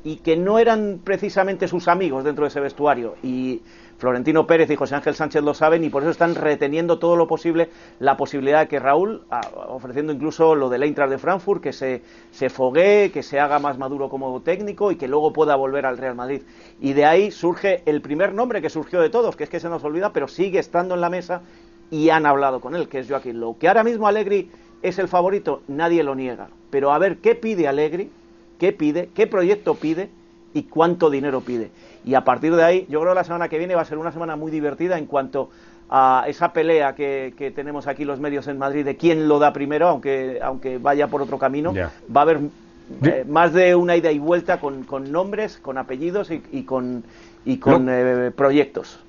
y 0.03 0.15
que 0.17 0.35
no 0.35 0.57
eran 0.57 0.99
precisamente 1.03 1.67
sus 1.67 1.87
amigos 1.87 2.23
dentro 2.23 2.43
de 2.43 2.47
ese 2.47 2.59
vestuario. 2.59 3.13
Y 3.21 3.61
Florentino 3.99 4.47
Pérez 4.47 4.71
y 4.71 4.75
José 4.75 4.95
Ángel 4.95 5.13
Sánchez 5.13 5.43
lo 5.43 5.53
saben 5.53 5.83
y 5.83 5.89
por 5.89 6.01
eso 6.01 6.09
están 6.09 6.33
reteniendo 6.33 6.97
todo 6.97 7.15
lo 7.15 7.27
posible 7.27 7.69
la 7.99 8.17
posibilidad 8.17 8.61
de 8.61 8.67
que 8.67 8.79
Raúl, 8.79 9.21
ofreciendo 9.67 10.11
incluso 10.11 10.55
lo 10.55 10.69
del 10.69 10.81
Eintracht 10.81 11.11
de 11.11 11.19
Frankfurt, 11.19 11.61
que 11.61 11.71
se, 11.71 12.01
se 12.31 12.49
foguee, 12.49 13.11
que 13.11 13.21
se 13.21 13.39
haga 13.39 13.59
más 13.59 13.77
maduro 13.77 14.09
como 14.09 14.41
técnico 14.41 14.91
y 14.91 14.95
que 14.95 15.07
luego 15.07 15.31
pueda 15.33 15.55
volver 15.55 15.85
al 15.85 15.99
Real 15.99 16.15
Madrid. 16.15 16.41
Y 16.79 16.93
de 16.93 17.05
ahí 17.05 17.29
surge 17.29 17.83
el 17.85 18.01
primer 18.01 18.33
nombre 18.33 18.59
que 18.59 18.71
surgió 18.71 19.01
de 19.01 19.11
todos, 19.11 19.35
que 19.35 19.43
es 19.43 19.51
que 19.51 19.59
se 19.59 19.69
nos 19.69 19.83
olvida, 19.83 20.11
pero 20.11 20.27
sigue 20.27 20.57
estando 20.57 20.95
en 20.95 21.01
la 21.01 21.11
mesa 21.11 21.43
y 21.91 22.09
han 22.09 22.25
hablado 22.25 22.59
con 22.59 22.75
él, 22.75 22.89
que 22.89 22.97
es 22.97 23.07
Joaquín 23.07 23.39
Lowe. 23.39 23.59
Que 23.59 23.67
ahora 23.67 23.83
mismo 23.83 24.07
Allegri 24.07 24.49
es 24.81 24.97
el 24.97 25.07
favorito, 25.07 25.61
nadie 25.67 26.01
lo 26.01 26.15
niega. 26.15 26.49
Pero 26.71 26.91
a 26.91 26.97
ver, 26.97 27.17
¿qué 27.17 27.35
pide 27.35 27.67
Allegri? 27.67 28.09
¿Qué 28.57 28.71
pide? 28.71 29.09
¿Qué 29.13 29.27
proyecto 29.27 29.75
pide? 29.75 30.09
¿Y 30.53 30.63
cuánto 30.63 31.09
dinero 31.09 31.41
pide? 31.41 31.69
Y 32.03 32.15
a 32.15 32.23
partir 32.23 32.55
de 32.55 32.63
ahí, 32.63 32.85
yo 32.89 32.99
creo 32.99 33.11
que 33.11 33.19
la 33.19 33.23
semana 33.23 33.49
que 33.49 33.57
viene 33.57 33.75
va 33.75 33.81
a 33.81 33.85
ser 33.85 33.97
una 33.97 34.11
semana 34.11 34.35
muy 34.35 34.51
divertida 34.51 34.97
en 34.97 35.05
cuanto 35.05 35.49
a 35.89 36.23
esa 36.27 36.53
pelea 36.53 36.95
que, 36.95 37.53
tenemos 37.53 37.85
aquí 37.85 38.05
los 38.05 38.19
medios 38.19 38.47
en 38.47 38.57
Madrid 38.57 38.85
de 38.85 38.95
quién 38.95 39.27
lo 39.27 39.39
da 39.39 39.51
primero, 39.51 39.87
aunque, 39.87 40.39
aunque 40.41 40.77
vaya 40.77 41.07
por 41.07 41.21
otro 41.21 41.37
camino. 41.37 41.73
Va 41.75 42.21
a 42.21 42.23
haber 42.23 42.39
eh, 43.03 43.25
más 43.27 43.53
de 43.53 43.75
una 43.75 43.95
ida 43.95 44.11
y 44.11 44.19
vuelta 44.19 44.59
con, 44.59 44.85
nombres, 45.11 45.57
con 45.57 45.77
apellidos 45.77 46.31
y, 46.31 46.63
con, 46.63 47.03
y 47.45 47.57
con 47.57 47.87
eh, 47.89 48.31
proyectos. 48.31 48.99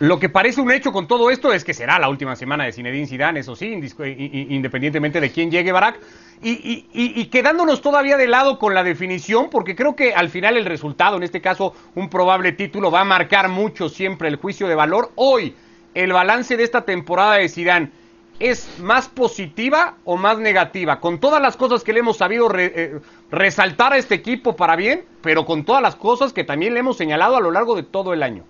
Lo 0.00 0.18
que 0.18 0.30
parece 0.30 0.62
un 0.62 0.70
hecho 0.70 0.92
con 0.92 1.06
todo 1.06 1.30
esto 1.30 1.52
es 1.52 1.62
que 1.62 1.74
será 1.74 1.98
la 1.98 2.08
última 2.08 2.34
semana 2.34 2.64
de 2.64 2.72
Zinedine 2.72 3.06
Zidane, 3.06 3.40
eso 3.40 3.54
sí, 3.54 3.66
independientemente 3.66 5.20
de 5.20 5.30
quién 5.30 5.50
llegue 5.50 5.72
Barak. 5.72 6.00
Y, 6.40 7.26
quedándonos 7.26 7.82
todavía 7.82 8.16
de 8.16 8.26
lado 8.26 8.58
con 8.58 8.72
la 8.72 8.82
definición, 8.82 9.50
porque 9.50 9.76
creo 9.76 9.94
que 9.94 10.14
al 10.14 10.30
final 10.30 10.56
el 10.56 10.64
resultado, 10.64 11.18
en 11.18 11.22
este 11.22 11.42
caso 11.42 11.74
un 11.94 12.08
probable 12.08 12.52
título, 12.52 12.90
va 12.90 13.02
a 13.02 13.04
marcar 13.04 13.50
mucho 13.50 13.90
siempre 13.90 14.28
el 14.28 14.36
juicio 14.36 14.68
de 14.68 14.74
valor. 14.74 15.10
Hoy, 15.16 15.54
el 15.92 16.14
balance 16.14 16.56
de 16.56 16.64
esta 16.64 16.86
temporada 16.86 17.34
de 17.34 17.50
Zidane 17.50 17.90
es 18.38 18.78
más 18.78 19.06
positiva 19.06 19.96
o 20.04 20.16
más 20.16 20.38
negativa, 20.38 20.98
con 20.98 21.20
todas 21.20 21.42
las 21.42 21.58
cosas 21.58 21.84
que 21.84 21.92
le 21.92 22.00
hemos 22.00 22.16
sabido 22.16 22.50
eh, 22.56 23.00
resaltar 23.30 23.92
a 23.92 23.98
este 23.98 24.14
equipo 24.14 24.56
para 24.56 24.76
bien, 24.76 25.04
pero 25.20 25.44
con 25.44 25.62
todas 25.64 25.82
las 25.82 25.94
cosas 25.94 26.32
que 26.32 26.42
también 26.42 26.72
le 26.72 26.80
hemos 26.80 26.96
señalado 26.96 27.36
a 27.36 27.40
lo 27.40 27.50
largo 27.50 27.76
de 27.76 27.82
todo 27.82 28.14
el 28.14 28.22
año. 28.22 28.44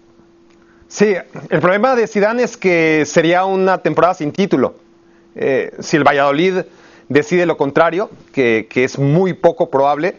Sí, 0.90 1.14
el 1.50 1.60
problema 1.60 1.94
de 1.94 2.08
Zidane 2.08 2.42
es 2.42 2.56
que 2.56 3.04
sería 3.06 3.44
una 3.44 3.78
temporada 3.78 4.12
sin 4.14 4.32
título. 4.32 4.74
Eh, 5.36 5.72
si 5.78 5.96
el 5.96 6.02
Valladolid 6.02 6.62
decide 7.08 7.46
lo 7.46 7.56
contrario, 7.56 8.10
que, 8.32 8.66
es 8.74 8.98
muy 8.98 9.32
poco 9.32 9.70
probable, 9.70 10.16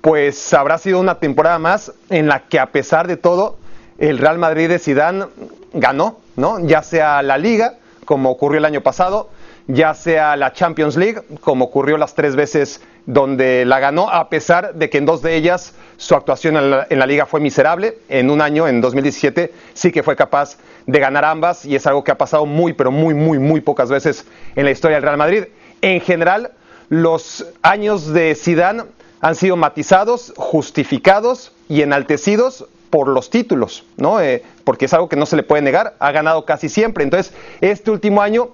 pues 0.00 0.52
habrá 0.54 0.76
sido 0.78 0.98
una 0.98 1.20
temporada 1.20 1.60
más 1.60 1.92
en 2.10 2.26
la 2.26 2.48
que 2.48 2.58
a 2.58 2.66
pesar 2.72 3.06
de 3.06 3.16
todo 3.16 3.58
el 3.98 4.18
Real 4.18 4.38
Madrid 4.38 4.68
de 4.68 4.80
Zidane 4.80 5.26
ganó, 5.72 6.18
¿no? 6.34 6.58
Ya 6.66 6.82
sea 6.82 7.22
la 7.22 7.38
Liga, 7.38 7.76
como 8.04 8.30
ocurrió 8.30 8.58
el 8.58 8.64
año 8.64 8.80
pasado, 8.80 9.30
ya 9.68 9.94
sea 9.94 10.34
la 10.36 10.52
Champions 10.52 10.96
League, 10.96 11.20
como 11.40 11.66
ocurrió 11.66 11.98
las 11.98 12.14
tres 12.14 12.34
veces 12.34 12.80
donde 13.04 13.64
la 13.64 13.78
ganó, 13.78 14.10
a 14.10 14.28
pesar 14.28 14.74
de 14.74 14.90
que 14.90 14.98
en 14.98 15.06
dos 15.06 15.22
de 15.22 15.36
ellas 15.36 15.74
su 15.98 16.14
actuación 16.14 16.56
en 16.56 16.98
la, 16.98 17.06
liga 17.06 17.26
fue 17.26 17.40
miserable. 17.40 17.98
En 18.08 18.30
un 18.30 18.40
año, 18.40 18.66
en 18.66 18.80
2017, 18.80 19.52
sí 19.74 19.92
que 19.92 20.02
fue 20.02 20.16
capaz 20.16 20.58
de 20.86 20.98
ganar 20.98 21.24
ambas 21.24 21.64
y 21.64 21.76
es 21.76 21.86
algo 21.86 22.02
que 22.02 22.10
ha 22.10 22.18
pasado 22.18 22.46
muy, 22.46 22.72
pero 22.72 22.90
muy, 22.90 23.14
muy, 23.14 23.38
muy 23.38 23.60
pocas 23.60 23.90
veces 23.90 24.24
en 24.56 24.64
la 24.64 24.70
historia 24.70 24.96
del 24.96 25.04
Real 25.04 25.16
Madrid. 25.18 25.44
En 25.82 26.00
general, 26.00 26.52
los 26.88 27.46
años 27.62 28.12
de 28.12 28.34
Zidane 28.34 28.84
han 29.20 29.34
sido 29.34 29.56
matizados, 29.56 30.32
justificados 30.36 31.52
y 31.68 31.82
enaltecidos 31.82 32.66
por 32.88 33.08
los 33.08 33.28
títulos, 33.28 33.84
¿no? 33.96 34.20
Eh, 34.20 34.42
porque 34.64 34.86
es 34.86 34.94
algo 34.94 35.08
que 35.08 35.16
no 35.16 35.26
se 35.26 35.36
le 35.36 35.42
puede 35.42 35.62
negar, 35.62 35.94
ha 35.98 36.12
ganado 36.12 36.44
casi 36.44 36.68
siempre. 36.68 37.04
Entonces, 37.04 37.34
este 37.60 37.90
último 37.90 38.22
año, 38.22 38.50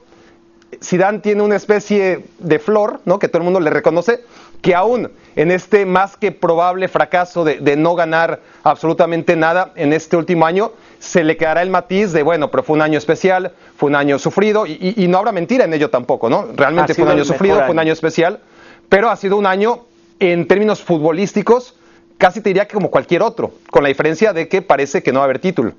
Zidane 0.83 1.19
tiene 1.21 1.43
una 1.43 1.57
especie 1.57 2.25
de 2.39 2.59
flor, 2.59 3.01
¿no? 3.05 3.19
Que 3.19 3.29
todo 3.29 3.39
el 3.39 3.45
mundo 3.45 3.61
le 3.61 3.71
reconoce, 3.71 4.21
que 4.63 4.75
aún 4.75 5.11
en 5.37 5.51
este 5.51 5.85
más 5.85 6.17
que 6.17 6.33
probable 6.33 6.89
fracaso 6.89 7.45
de, 7.45 7.77
no 7.77 7.95
ganar 7.95 8.41
absolutamente 8.63 9.37
nada 9.37 9.73
en 9.77 9.93
este 9.93 10.17
último 10.17 10.47
año, 10.47 10.73
se 10.99 11.23
le 11.23 11.37
quedará 11.37 11.63
el 11.63 11.71
matiz 11.71 12.13
de, 12.13 12.23
bueno, 12.23 12.51
pero 12.51 12.63
fue 12.63 12.75
un 12.75 12.83
año 12.83 12.97
especial, 12.97 13.53
fue 13.77 13.91
un 13.91 13.97
año 13.97 14.19
sufrido, 14.19 14.67
y, 14.67 15.07
no 15.09 15.19
habrá 15.19 15.33
mentira 15.33 15.65
en 15.65 15.75
ello 15.75 15.91
tampoco, 15.91 16.31
¿no? 16.31 16.49
Realmente 16.57 16.95
fue 16.95 17.05
un 17.05 17.11
año 17.11 17.25
sufrido, 17.25 17.57
fue 17.57 17.71
un 17.71 17.79
año 17.79 17.93
especial, 17.93 18.41
pero 18.89 19.11
ha 19.11 19.17
sido 19.17 19.37
un 19.37 19.47
año, 19.47 19.85
en 20.19 20.47
términos 20.47 20.83
futbolísticos, 20.83 21.75
casi 22.17 22.41
te 22.41 22.49
diría 22.49 22.67
que 22.67 22.75
como 22.75 22.91
cualquier 22.91 23.23
otro, 23.23 23.53
con 23.71 23.83
la 23.83 23.89
diferencia 23.89 24.33
de 24.33 24.49
que 24.49 24.63
parece 24.63 25.03
que 25.03 25.13
no 25.13 25.19
va 25.19 25.25
a 25.25 25.27
haber 25.27 25.41
título 25.41 25.75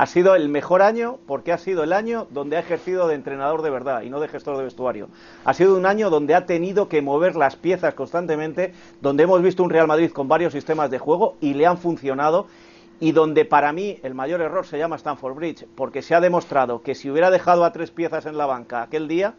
ha 0.00 0.06
sido 0.06 0.34
el 0.34 0.48
mejor 0.48 0.80
año 0.80 1.18
porque 1.26 1.52
ha 1.52 1.58
sido 1.58 1.84
el 1.84 1.92
año 1.92 2.26
donde 2.30 2.56
ha 2.56 2.60
ejercido 2.60 3.06
de 3.06 3.14
entrenador 3.14 3.60
de 3.60 3.68
verdad 3.68 4.00
y 4.00 4.08
no 4.08 4.18
de 4.18 4.28
gestor 4.28 4.56
de 4.56 4.64
vestuario. 4.64 5.08
Ha 5.44 5.52
sido 5.52 5.76
un 5.76 5.84
año 5.84 6.08
donde 6.08 6.34
ha 6.34 6.46
tenido 6.46 6.88
que 6.88 7.02
mover 7.02 7.36
las 7.36 7.56
piezas 7.56 7.92
constantemente, 7.92 8.72
donde 9.02 9.24
hemos 9.24 9.42
visto 9.42 9.62
un 9.62 9.68
Real 9.68 9.86
Madrid 9.86 10.10
con 10.10 10.26
varios 10.26 10.54
sistemas 10.54 10.90
de 10.90 10.98
juego 10.98 11.36
y 11.42 11.52
le 11.52 11.66
han 11.66 11.76
funcionado 11.76 12.46
y 12.98 13.12
donde 13.12 13.44
para 13.44 13.74
mí 13.74 13.98
el 14.02 14.14
mayor 14.14 14.40
error 14.40 14.64
se 14.64 14.78
llama 14.78 14.96
Stanford 14.96 15.34
Bridge, 15.34 15.66
porque 15.74 16.00
se 16.00 16.14
ha 16.14 16.20
demostrado 16.22 16.80
que 16.80 16.94
si 16.94 17.10
hubiera 17.10 17.30
dejado 17.30 17.66
a 17.66 17.72
tres 17.72 17.90
piezas 17.90 18.24
en 18.24 18.38
la 18.38 18.46
banca 18.46 18.80
aquel 18.80 19.06
día, 19.06 19.34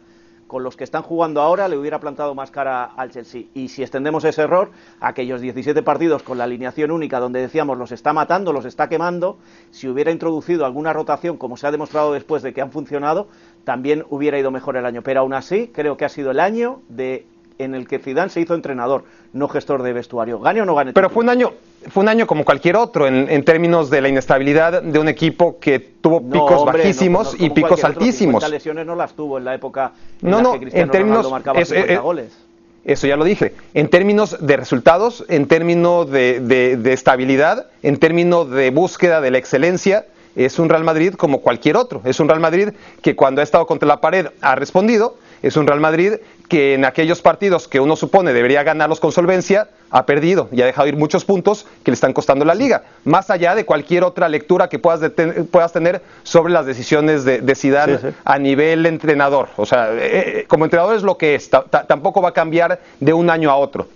con 0.52 0.62
los 0.62 0.76
que 0.76 0.84
están 0.84 1.00
jugando 1.00 1.40
ahora 1.40 1.66
le 1.66 1.78
hubiera 1.78 1.98
plantado 1.98 2.34
más 2.34 2.50
cara 2.50 2.84
al 2.84 3.10
Chelsea. 3.10 3.44
Y 3.54 3.68
si 3.68 3.80
extendemos 3.80 4.22
ese 4.24 4.42
error, 4.42 4.70
aquellos 5.00 5.40
17 5.40 5.82
partidos 5.82 6.22
con 6.22 6.36
la 6.36 6.44
alineación 6.44 6.90
única 6.90 7.20
donde 7.20 7.40
decíamos 7.40 7.78
los 7.78 7.90
está 7.90 8.12
matando, 8.12 8.52
los 8.52 8.66
está 8.66 8.90
quemando, 8.90 9.38
si 9.70 9.88
hubiera 9.88 10.10
introducido 10.10 10.66
alguna 10.66 10.92
rotación 10.92 11.38
como 11.38 11.56
se 11.56 11.66
ha 11.66 11.70
demostrado 11.70 12.12
después 12.12 12.42
de 12.42 12.52
que 12.52 12.60
han 12.60 12.70
funcionado, 12.70 13.28
también 13.64 14.04
hubiera 14.10 14.38
ido 14.38 14.50
mejor 14.50 14.76
el 14.76 14.84
año. 14.84 15.00
Pero 15.02 15.20
aún 15.20 15.32
así, 15.32 15.68
creo 15.68 15.96
que 15.96 16.04
ha 16.04 16.10
sido 16.10 16.30
el 16.30 16.38
año 16.38 16.82
de 16.90 17.24
en 17.62 17.74
el 17.74 17.86
que 17.86 17.98
Zidane 17.98 18.30
se 18.30 18.40
hizo 18.40 18.54
entrenador, 18.54 19.04
no 19.32 19.48
gestor 19.48 19.82
de 19.82 19.92
vestuario. 19.92 20.40
¿Gane 20.40 20.62
o 20.62 20.64
no 20.64 20.74
gane? 20.74 20.92
Pero 20.92 21.10
fue 21.10 21.22
un 21.22 21.30
año, 21.30 21.52
fue 21.88 22.02
un 22.02 22.08
año 22.08 22.26
como 22.26 22.44
cualquier 22.44 22.76
otro 22.76 23.06
en, 23.06 23.44
términos 23.44 23.90
de 23.90 24.00
la 24.00 24.08
inestabilidad 24.08 24.82
de 24.82 24.98
un 24.98 25.08
equipo 25.08 25.58
que 25.58 25.78
tuvo 25.78 26.20
picos 26.22 26.64
bajísimos 26.64 27.36
y 27.38 27.50
picos 27.50 27.84
altísimos. 27.84 28.42
Las 28.42 28.50
lesiones 28.50 28.86
no 28.86 28.94
las 28.94 29.14
tuvo 29.14 29.38
en 29.38 29.44
la 29.44 29.54
época 29.54 29.92
en 30.20 30.30
no, 30.30 30.42
no, 30.42 30.54
en 30.54 30.90
términos, 30.90 31.30
marcaba 31.30 31.60
eso, 31.60 31.74
eh, 31.74 31.96
goles. 31.96 32.36
Eso 32.84 33.06
ya 33.06 33.16
lo 33.16 33.24
dije. 33.24 33.54
En 33.74 33.88
términos 33.88 34.36
de 34.40 34.56
resultados, 34.56 35.24
en 35.28 35.46
términos 35.46 36.10
de, 36.10 36.40
de 36.40 36.92
estabilidad, 36.92 37.66
en 37.82 37.96
términos 37.98 38.50
de 38.50 38.70
búsqueda 38.70 39.20
de 39.20 39.30
la 39.30 39.38
excelencia, 39.38 40.06
es 40.36 40.58
un 40.58 40.68
Real 40.68 40.84
Madrid 40.84 41.14
como 41.14 41.40
cualquier 41.40 41.76
otro. 41.76 42.00
Es 42.04 42.20
un 42.20 42.28
Real 42.28 42.40
Madrid 42.40 42.70
que 43.02 43.14
cuando 43.14 43.40
ha 43.40 43.44
estado 43.44 43.66
contra 43.66 43.86
la 43.86 44.00
pared 44.00 44.28
ha 44.40 44.54
respondido. 44.54 45.16
Es 45.42 45.56
un 45.56 45.66
Real 45.66 45.80
Madrid 45.80 46.14
que 46.48 46.74
en 46.74 46.84
aquellos 46.84 47.20
partidos 47.20 47.66
que 47.66 47.80
uno 47.80 47.96
supone 47.96 48.32
debería 48.32 48.62
ganarlos 48.62 49.00
con 49.00 49.10
solvencia, 49.10 49.68
ha 49.90 50.06
perdido 50.06 50.48
y 50.52 50.62
ha 50.62 50.66
dejado 50.66 50.88
ir 50.88 50.96
muchos 50.96 51.24
puntos 51.24 51.66
que 51.82 51.90
le 51.90 51.94
están 51.94 52.12
costando 52.12 52.44
la 52.44 52.54
liga, 52.54 52.84
más 53.04 53.30
allá 53.30 53.54
de 53.54 53.64
cualquier 53.64 54.04
otra 54.04 54.28
lectura 54.28 54.68
que 54.68 54.78
puedas, 54.78 55.10
puedas 55.50 55.72
tener 55.72 56.02
sobre 56.22 56.52
las 56.52 56.64
decisiones 56.66 57.24
de, 57.24 57.40
de 57.40 57.54
Zidane 57.54 57.98
a 58.24 58.38
nivel 58.38 58.86
entrenador. 58.86 59.48
O 59.56 59.66
sea, 59.66 59.92
eh, 59.92 60.40
eh, 60.40 60.44
como 60.48 60.64
entrenador 60.64 60.96
es 60.96 61.02
lo 61.02 61.18
que 61.18 61.34
es, 61.34 61.50
tampoco 61.50 62.22
va 62.22 62.30
a 62.30 62.32
cambiar 62.32 62.80
de 63.00 63.12
un 63.12 63.28
año 63.28 63.50
a 63.50 63.56
otro. 63.56 63.88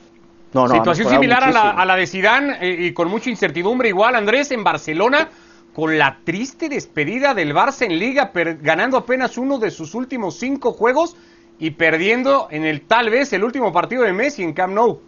No, 0.52 0.66
no, 0.66 0.74
Situación 0.74 1.10
similar 1.10 1.44
a 1.44 1.50
la, 1.50 1.70
a 1.70 1.84
la, 1.84 1.96
de 1.96 2.06
Zidane 2.06 2.58
eh, 2.60 2.86
y 2.86 2.92
con 2.92 3.08
mucha 3.08 3.28
incertidumbre 3.28 3.88
igual, 3.88 4.14
Andrés, 4.14 4.50
en 4.50 4.64
Barcelona 4.64 5.28
con 5.76 5.98
la 5.98 6.20
triste 6.24 6.70
despedida 6.70 7.34
del 7.34 7.54
Barça 7.54 7.82
en 7.82 7.98
Liga, 7.98 8.30
ganando 8.62 8.96
apenas 8.96 9.36
uno 9.36 9.58
de 9.58 9.70
sus 9.70 9.94
últimos 9.94 10.38
cinco 10.38 10.72
juegos 10.72 11.16
y 11.58 11.70
perdiendo 11.70 12.48
en 12.50 12.64
el 12.64 12.82
tal 12.82 13.10
vez 13.10 13.32
el 13.32 13.44
último 13.44 13.72
partido 13.72 14.02
de 14.02 14.12
Messi 14.12 14.42
en 14.42 14.52
Camp 14.52 14.74
Nou. 14.74 15.00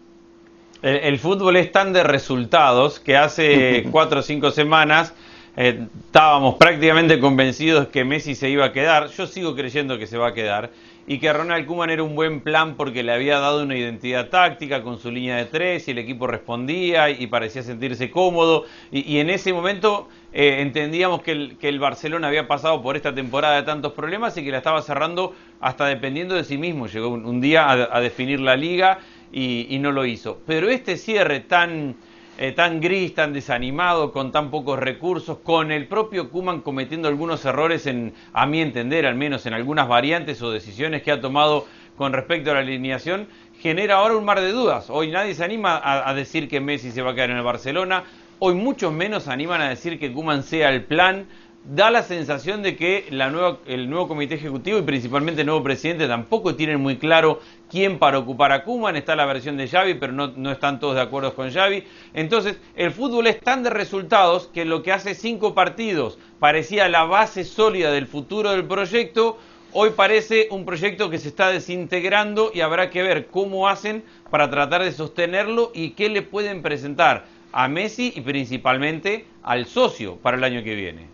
El, 0.80 1.18
fútbol 1.18 1.56
es 1.56 1.72
tan 1.72 1.92
de 1.92 2.04
resultados 2.04 3.00
que 3.00 3.16
hace 3.16 3.84
cuatro 3.90 4.20
o 4.20 4.22
cinco 4.22 4.52
semanas 4.52 5.12
eh, 5.56 5.86
estábamos 6.06 6.54
prácticamente 6.54 7.18
convencidos 7.18 7.88
que 7.88 8.04
Messi 8.04 8.36
se 8.36 8.48
iba 8.48 8.64
a 8.64 8.72
quedar. 8.72 9.08
Yo 9.08 9.26
sigo 9.26 9.56
creyendo 9.56 9.98
que 9.98 10.06
se 10.06 10.16
va 10.16 10.28
a 10.28 10.34
quedar 10.34 10.70
y 11.08 11.18
que 11.18 11.32
Ronald 11.32 11.66
Koeman 11.66 11.90
era 11.90 12.02
un 12.02 12.14
buen 12.14 12.42
plan 12.42 12.76
porque 12.76 13.02
le 13.02 13.12
había 13.12 13.40
dado 13.40 13.62
una 13.62 13.76
identidad 13.76 14.28
táctica 14.28 14.82
con 14.82 14.98
su 14.98 15.10
línea 15.10 15.36
de 15.36 15.46
tres 15.46 15.88
y 15.88 15.92
el 15.92 15.98
equipo 15.98 16.26
respondía 16.26 17.08
y 17.10 17.26
parecía 17.26 17.62
sentirse 17.62 18.10
cómodo 18.10 18.66
y, 18.92 19.18
en 19.18 19.30
ese 19.30 19.52
momento 19.54 20.08
eh, 20.32 20.60
entendíamos 20.60 21.22
que 21.22 21.56
el, 21.60 21.78
Barcelona 21.78 22.28
había 22.28 22.46
pasado 22.46 22.82
por 22.82 22.96
esta 22.96 23.14
temporada 23.14 23.56
de 23.56 23.62
tantos 23.62 23.92
problemas 23.92 24.36
y 24.36 24.44
que 24.44 24.50
la 24.50 24.58
estaba 24.58 24.82
cerrando 24.82 25.34
hasta 25.60 25.86
dependiendo 25.86 26.34
de 26.34 26.44
sí 26.44 26.58
mismo. 26.58 26.86
Llegó 26.86 27.08
un, 27.08 27.40
día 27.40 27.70
a, 27.70 28.00
definir 28.00 28.40
la 28.40 28.56
liga 28.56 28.98
y 29.32 29.78
no 29.80 29.92
lo 29.92 30.04
hizo. 30.06 30.40
Pero 30.46 30.68
este 30.68 30.96
cierre 30.96 31.40
tan 31.40 31.96
eh, 32.40 32.52
tan 32.52 32.80
gris, 32.80 33.16
tan 33.16 33.32
desanimado, 33.32 34.12
con 34.12 34.30
tan 34.30 34.52
pocos 34.52 34.78
recursos, 34.78 35.38
con 35.38 35.72
el 35.72 35.88
propio 35.88 36.30
Kuman 36.30 36.60
cometiendo 36.60 37.08
algunos 37.08 37.44
errores 37.44 37.84
en, 37.88 38.14
a 38.32 38.46
mi 38.46 38.60
entender, 38.60 39.06
al 39.06 39.16
menos 39.16 39.44
en 39.46 39.54
algunas 39.54 39.88
variantes 39.88 40.40
o 40.40 40.52
decisiones 40.52 41.02
que 41.02 41.10
ha 41.10 41.20
tomado 41.20 41.66
con 41.96 42.12
respecto 42.12 42.52
a 42.52 42.54
la 42.54 42.60
alineación, 42.60 43.26
genera 43.58 43.96
ahora 43.96 44.14
un 44.14 44.24
mar 44.24 44.40
de 44.40 44.52
dudas. 44.52 44.88
Hoy 44.88 45.10
nadie 45.10 45.34
se 45.34 45.42
anima 45.42 45.78
a, 45.78 46.08
a 46.08 46.14
decir 46.14 46.48
que 46.48 46.60
Messi 46.60 46.92
se 46.92 47.02
va 47.02 47.10
a 47.10 47.14
quedar 47.16 47.30
en 47.30 47.38
el 47.38 47.42
Barcelona, 47.42 48.04
hoy 48.40 48.54
muchos 48.54 48.92
menos 48.92 49.28
animan 49.28 49.60
a 49.60 49.68
decir 49.68 49.98
que 49.98 50.12
Kuman 50.12 50.42
sea 50.42 50.70
el 50.70 50.84
plan 50.84 51.26
da 51.64 51.90
la 51.90 52.02
sensación 52.02 52.62
de 52.62 52.76
que 52.76 53.06
el 53.10 53.90
nuevo 53.90 54.08
comité 54.08 54.36
ejecutivo 54.36 54.78
y 54.78 54.82
principalmente 54.82 55.42
el 55.42 55.48
nuevo 55.48 55.62
presidente 55.62 56.06
tampoco 56.06 56.54
tienen 56.54 56.80
muy 56.80 56.96
claro 56.96 57.40
quién 57.68 57.98
para 57.98 58.18
ocupar 58.18 58.52
a 58.52 58.64
Kuman. 58.64 58.96
Está 58.96 59.14
la 59.16 59.26
versión 59.26 59.58
de 59.58 59.68
Xavi, 59.68 59.94
pero 59.94 60.12
no, 60.12 60.28
no 60.28 60.50
están 60.50 60.80
todos 60.80 60.94
de 60.94 61.02
acuerdo 61.02 61.34
con 61.34 61.50
Xavi. 61.50 61.84
Entonces, 62.14 62.58
el 62.74 62.90
fútbol 62.92 63.26
es 63.26 63.40
tan 63.40 63.62
de 63.64 63.70
resultados 63.70 64.46
que 64.46 64.64
lo 64.64 64.82
que 64.82 64.92
hace 64.92 65.14
cinco 65.14 65.54
partidos 65.54 66.18
parecía 66.38 66.88
la 66.88 67.04
base 67.04 67.44
sólida 67.44 67.90
del 67.90 68.06
futuro 68.06 68.52
del 68.52 68.64
proyecto, 68.64 69.36
hoy 69.72 69.90
parece 69.90 70.48
un 70.50 70.64
proyecto 70.64 71.10
que 71.10 71.18
se 71.18 71.28
está 71.28 71.50
desintegrando 71.50 72.50
y 72.54 72.62
habrá 72.62 72.88
que 72.88 73.02
ver 73.02 73.26
cómo 73.26 73.68
hacen 73.68 74.04
para 74.30 74.48
tratar 74.48 74.82
de 74.82 74.92
sostenerlo 74.92 75.70
y 75.74 75.90
qué 75.90 76.08
le 76.08 76.22
pueden 76.22 76.62
presentar 76.62 77.26
a 77.52 77.68
Messi 77.68 78.12
y 78.14 78.20
principalmente 78.20 79.26
al 79.42 79.66
socio 79.66 80.16
para 80.16 80.36
el 80.36 80.44
año 80.44 80.62
que 80.62 80.74
viene. 80.74 81.06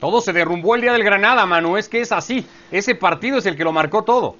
Todo 0.00 0.20
se 0.20 0.32
derrumbó 0.32 0.74
el 0.74 0.82
día 0.82 0.92
del 0.92 1.02
Granada, 1.02 1.44
Manu. 1.44 1.76
Es 1.76 1.88
que 1.88 2.00
es 2.00 2.12
así. 2.12 2.46
Ese 2.70 2.94
partido 2.94 3.38
es 3.38 3.46
el 3.46 3.56
que 3.56 3.64
lo 3.64 3.72
marcó 3.72 4.04
todo. 4.04 4.36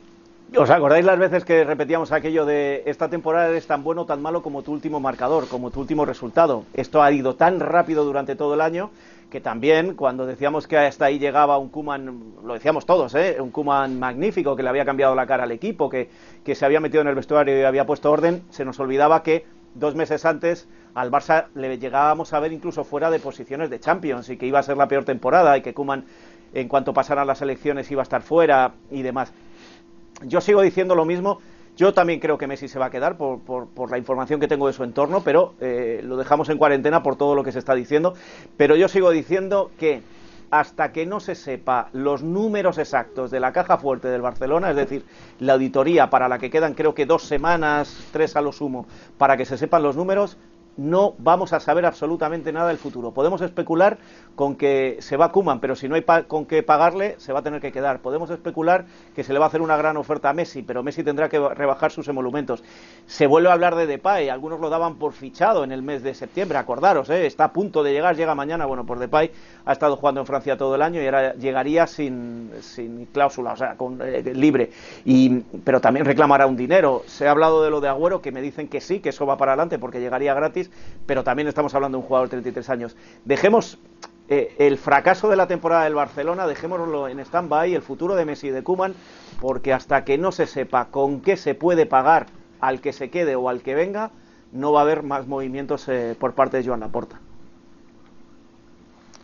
¿Os 0.56 0.70
acordáis 0.70 1.04
las 1.04 1.18
veces 1.18 1.44
que 1.44 1.64
repetíamos 1.64 2.11
aquello 2.11 2.46
de 2.46 2.82
esta 2.87 3.11
temporada 3.11 3.54
es 3.54 3.66
tan 3.66 3.84
bueno 3.84 4.02
o 4.02 4.06
tan 4.06 4.22
malo 4.22 4.42
como 4.42 4.62
tu 4.62 4.72
último 4.72 4.98
marcador, 4.98 5.46
como 5.46 5.70
tu 5.70 5.80
último 5.80 6.06
resultado? 6.06 6.64
Esto 6.72 7.02
ha 7.02 7.12
ido 7.12 7.34
tan 7.34 7.61
rápido 7.61 8.04
durante 8.04 8.34
todo 8.34 8.54
el 8.54 8.62
año 8.62 8.90
que 9.30 9.42
también 9.42 9.94
cuando 9.94 10.24
decíamos 10.24 10.66
que 10.66 10.78
hasta 10.78 11.04
ahí 11.04 11.18
llegaba 11.18 11.58
un 11.58 11.68
Kuman, 11.68 12.34
lo 12.42 12.54
decíamos 12.54 12.87
todos, 12.87 13.14
¿eh? 13.14 13.37
un 13.40 13.50
Kuman 13.50 13.98
magnífico 13.98 14.56
que 14.56 14.62
le 14.62 14.70
había 14.70 14.87
cambiado 14.87 15.14
la 15.14 15.26
cara 15.26 15.44
al 15.44 15.52
equipo, 15.52 15.90
que, 15.90 16.08
que 16.44 16.54
se 16.54 16.64
había 16.64 16.80
metido 16.80 17.02
en 17.02 17.08
el 17.08 17.14
vestuario 17.14 17.58
y 17.58 17.64
había 17.64 17.84
puesto 17.84 18.11
orden, 18.11 18.42
se 18.48 18.64
nos 18.64 18.80
olvidaba 18.80 19.22
que 19.22 19.44
dos 19.74 19.94
meses 19.94 20.24
antes 20.24 20.66
al 20.94 21.11
Barça 21.11 21.46
le 21.55 21.79
llegábamos 21.79 22.33
a 22.33 22.40
ver 22.40 22.53
incluso 22.53 22.85
fuera 22.85 23.11
de 23.11 23.20
posiciones 23.20 23.70
de 23.70 23.81
Champions 23.81 24.29
y 24.31 24.37
que 24.37 24.46
iba 24.46 24.59
a 24.59 24.62
ser 24.62 24.77
la 24.77 24.88
peor 24.88 25.05
temporada 25.05 25.57
y 25.57 25.62
que 25.62 25.74
Kuman 25.74 26.05
en 26.55 26.68
cuanto 26.68 26.92
pasaran 26.92 27.27
las 27.27 27.42
elecciones 27.42 27.90
iba 27.90 28.03
a 28.03 28.05
estar 28.05 28.22
fuera 28.22 28.72
y 28.90 29.03
demás. 29.03 29.33
Yo 30.22 30.40
sigo 30.40 30.62
diciendo 30.62 30.94
lo 30.94 31.05
mismo. 31.05 31.40
Yo 31.77 31.94
también 31.94 32.18
creo 32.18 32.38
que 32.38 32.48
Messi 32.48 32.66
se 32.66 32.81
va 32.81 32.87
a 32.87 32.90
quedar 32.90 33.16
por, 33.16 33.38
por, 33.38 33.68
por 33.68 33.88
la 33.90 33.98
información 33.98 34.40
que 34.40 34.48
tengo 34.48 34.66
de 34.66 34.72
su 34.72 34.83
entorno, 34.83 35.22
pero 35.22 35.55
eh, 35.61 36.01
lo 36.03 36.16
dejamos 36.16 36.48
en 36.48 36.59
cuarentena 36.59 37.05
por 37.05 37.14
todo 37.14 37.37
lo 37.37 37.44
que 37.44 37.53
se 37.53 37.61
está 37.61 37.74
diciendo. 37.77 38.14
Pero 38.57 38.74
yo 38.74 38.88
sigo 38.88 39.12
diciendo 39.12 39.70
que 39.79 40.03
hasta 40.51 40.92
que 40.92 41.07
no 41.07 41.20
se 41.20 41.35
sepa 41.35 41.88
los 41.92 42.22
números 42.22 42.79
exactos 42.79 43.31
de 43.31 43.38
la 43.38 43.53
caja 43.53 43.79
fuerte 43.79 44.09
del 44.09 44.22
Barcelona, 44.22 44.70
es 44.70 44.77
decir, 44.77 45.05
la 45.38 45.53
auditoría 45.53 46.11
para 46.11 46.29
la 46.29 46.38
que 46.38 46.51
quedan 46.51 46.74
creo 46.74 46.94
que 46.94 47.07
dos 47.07 47.24
semanas, 47.24 48.09
tres 48.12 48.35
a 48.35 48.40
lo 48.40 48.51
sumo, 48.51 48.87
para 49.18 49.37
que 49.37 49.44
se 49.44 49.59
sepan 49.59 49.83
los 49.83 49.96
números, 49.96 50.37
no 50.78 51.14
vamos 51.18 51.52
a 51.52 51.60
saber 51.60 51.84
absolutamente 51.84 52.52
nada 52.52 52.68
del 52.68 52.78
futuro. 52.78 53.10
Podemos 53.10 53.42
especular 53.42 53.98
con 54.36 54.54
que 54.54 54.98
se 55.00 55.16
va 55.16 55.32
Kuman, 55.32 55.58
pero 55.60 55.74
si 55.74 55.88
no 55.88 55.96
hay 55.96 56.04
con 56.28 56.46
qué 56.46 56.62
pagarle, 56.62 57.16
se 57.18 57.32
va 57.32 57.40
a 57.40 57.42
tener 57.42 57.60
que 57.60 57.72
quedar. 57.72 57.98
Podemos 57.98 58.30
especular 58.30 58.86
que 59.14 59.24
se 59.24 59.32
le 59.32 59.40
va 59.40 59.46
a 59.46 59.48
hacer 59.48 59.60
una 59.60 59.76
gran 59.76 59.96
oferta 59.96 60.30
a 60.30 60.32
Messi, 60.32 60.62
pero 60.62 60.84
Messi 60.84 61.02
tendrá 61.02 61.28
que 61.28 61.40
rebajar 61.40 61.90
sus 61.90 62.06
emolumentos. 62.06 62.62
Se 63.06 63.26
vuelve 63.26 63.50
a 63.50 63.54
hablar 63.54 63.74
de 63.74 63.86
Depay, 63.86 64.28
algunos 64.28 64.60
lo 64.60 64.70
daban 64.70 64.94
por 64.96 65.12
fichado 65.12 65.64
en 65.64 65.72
el 65.72 65.82
mes 65.82 66.04
de 66.04 66.14
septiembre, 66.14 66.58
acordaros, 66.58 67.10
¿eh? 67.10 67.26
está 67.26 67.44
a 67.44 67.52
punto 67.52 67.82
de 67.82 67.92
llegar, 67.92 68.16
llega 68.16 68.36
mañana. 68.36 68.64
Bueno, 68.64 68.86
pues 68.86 69.00
Depay 69.00 69.32
ha 69.64 69.72
estado 69.72 69.96
jugando 69.96 70.20
en 70.20 70.26
Francia 70.26 70.56
todo 70.56 70.76
el 70.76 70.82
año 70.82 71.02
y 71.02 71.06
ahora 71.06 71.34
llegaría 71.34 71.88
sin, 71.88 72.52
sin 72.60 73.06
cláusula, 73.06 73.54
o 73.54 73.56
sea, 73.56 73.74
con, 73.74 74.00
eh, 74.00 74.22
libre. 74.32 74.70
Y, 75.04 75.40
pero 75.64 75.80
también 75.80 76.06
reclamará 76.06 76.46
un 76.46 76.56
dinero. 76.56 77.02
Se 77.06 77.26
ha 77.26 77.32
hablado 77.32 77.64
de 77.64 77.70
lo 77.70 77.80
de 77.80 77.88
Agüero, 77.88 78.22
que 78.22 78.30
me 78.30 78.40
dicen 78.40 78.68
que 78.68 78.80
sí, 78.80 79.00
que 79.00 79.08
eso 79.08 79.26
va 79.26 79.36
para 79.36 79.52
adelante 79.52 79.80
porque 79.80 79.98
llegaría 79.98 80.34
gratis 80.34 80.67
pero 81.07 81.24
también 81.24 81.48
estamos 81.48 81.74
hablando 81.74 81.98
de 81.98 82.02
un 82.02 82.09
jugador 82.09 82.28
de 82.28 82.37
33 82.37 82.70
años. 82.70 82.96
Dejemos 83.24 83.78
eh, 84.28 84.54
el 84.59 84.76
fracaso 84.76 85.28
de 85.28 85.37
la 85.37 85.46
temporada 85.46 85.85
del 85.85 85.94
Barcelona, 85.94 86.46
dejémoslo 86.46 87.09
en 87.09 87.20
stand-by, 87.20 87.74
el 87.74 87.83
futuro 87.83 88.14
de 88.14 88.24
Messi 88.24 88.48
y 88.48 88.50
de 88.50 88.62
Kuman, 88.62 88.94
porque 89.40 89.72
hasta 89.72 90.04
que 90.04 90.18
no 90.18 90.33
se 90.33 90.46
sepa 90.46 90.87
con 90.87 91.20
qué 91.20 91.37
se 91.37 91.54
puede 91.54 91.87
pagar 91.87 92.26
al 92.61 92.81
que 92.81 92.92
se 92.92 93.09
quede 93.11 93.37
o 93.37 93.48
al 93.48 93.62
que 93.62 93.74
venga, 93.74 94.11
no 94.52 94.72
va 94.72 94.81
a 94.81 94.83
haber 94.83 95.02
más 95.02 95.26
movimientos 95.26 95.88
eh, 95.88 96.16
por 96.18 96.35
parte 96.35 96.59
de 96.59 96.66
Joan 96.66 96.81
Laporta. 96.81 97.20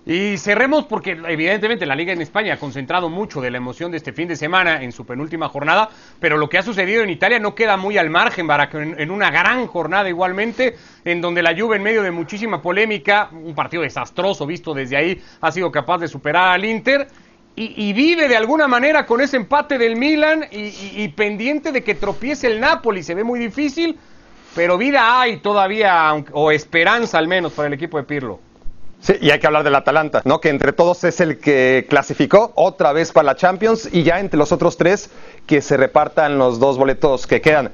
Y 0.07 0.37
cerremos 0.37 0.85
porque 0.85 1.13
evidentemente 1.29 1.87
la 1.87 1.95
liga 1.95 2.13
en 2.13 2.21
España 2.21 2.55
ha 2.55 2.57
concentrado 2.59 3.09
mucho 3.09 3.41
de 3.41 3.51
la 3.51 3.57
emoción 3.57 3.91
de 3.91 3.97
este 3.97 4.13
fin 4.13 4.29
de 4.29 4.37
semana 4.37 4.83
en 4.83 4.93
su 4.93 5.07
penúltima 5.07 5.49
jornada, 5.49 5.89
pero 6.21 6.37
lo 6.37 6.51
que 6.51 6.59
ha 6.59 6.63
sucedido 6.63 7.03
en 7.03 7.09
Italia 7.09 7.39
no 7.39 7.55
queda 7.55 7.79
muy 7.79 7.97
al 7.97 8.11
margen 8.11 8.47
para 8.47 8.69
que 8.69 8.77
en, 8.77 9.11
una 9.11 9.31
gran 9.31 9.67
jornada 9.67 10.07
igualmente, 10.11 10.77
en 11.07 11.23
donde 11.23 11.43
la 11.43 11.59
Juve 11.59 11.77
en 11.77 11.83
medio 11.83 12.03
de 12.03 12.11
muchísima 12.11 12.61
polémica, 12.61 13.31
un 13.33 13.55
partido 13.55 13.83
desastroso 13.83 14.47
visto 14.47 14.75
desde 14.75 14.99
ahí, 14.99 15.23
ha 15.41 15.51
sido 15.51 15.73
capaz 15.73 15.99
de 15.99 16.09
superar 16.09 16.53
al 16.53 16.65
Inter. 16.65 17.09
Y, 17.57 17.93
vive 17.93 18.27
de 18.27 18.37
alguna 18.37 18.67
manera 18.67 19.07
con 19.07 19.21
ese 19.21 19.37
empate 19.37 19.79
del 19.79 19.95
Milan 19.95 20.45
y, 20.51 20.73
y 20.97 21.09
pendiente 21.15 21.71
de 21.71 21.85
que 21.85 21.95
tropiece 21.95 22.49
el 22.49 22.59
Napoli. 22.59 23.05
Se 23.05 23.15
ve 23.15 23.23
muy 23.23 23.39
difícil, 23.39 23.97
pero 24.57 24.77
vida 24.77 25.21
hay 25.21 25.37
todavía, 25.37 26.15
o 26.33 26.51
esperanza 26.51 27.17
al 27.17 27.29
menos 27.29 27.53
para 27.53 27.69
el 27.69 27.75
equipo 27.75 27.97
de 27.97 28.03
Pirlo. 28.03 28.41
Sí, 29.05 29.13
y 29.21 29.31
hay 29.31 29.39
que 29.39 29.47
hablar 29.47 29.65
del 29.65 29.75
Atalanta, 29.75 30.23
¿no? 30.25 30.41
Que 30.41 30.49
entre 30.49 30.73
todos 30.73 31.05
es 31.05 31.21
el 31.21 31.39
que 31.39 31.85
clasificó 31.91 32.53
otra 32.55 32.95
vez 32.95 33.13
para 33.13 33.27
la 33.27 33.37
Champions 33.37 33.87
y 33.93 34.03
ya 34.03 34.19
entre 34.19 34.39
los 34.39 34.51
otros 34.51 34.79
tres 34.79 35.11
que 35.47 35.61
se 35.61 35.77
repartan 35.77 36.39
los 36.39 36.59
dos 36.59 36.79
boletos 36.79 37.27
que 37.27 37.43
quedan. 37.43 37.71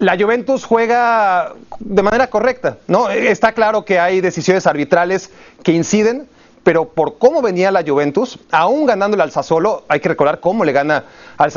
La 0.00 0.18
Juventus 0.18 0.64
juega 0.64 1.52
de 1.78 2.02
manera 2.02 2.26
correcta, 2.26 2.78
¿no? 2.88 3.08
Está 3.08 3.52
claro 3.52 3.84
que 3.84 4.00
hay 4.00 4.20
decisiones 4.20 4.66
arbitrales 4.66 5.30
que 5.62 5.70
inciden, 5.70 6.26
pero 6.64 6.88
por 6.88 7.18
cómo 7.18 7.40
venía 7.40 7.70
la 7.70 7.84
Juventus, 7.86 8.40
aún 8.50 8.84
ganándole 8.84 9.22
al 9.22 9.30
Sassuolo, 9.30 9.84
hay 9.86 10.00
que 10.00 10.08
recordar 10.08 10.40
cómo 10.40 10.64
le 10.64 10.72
gana 10.72 11.04
al 11.36 11.52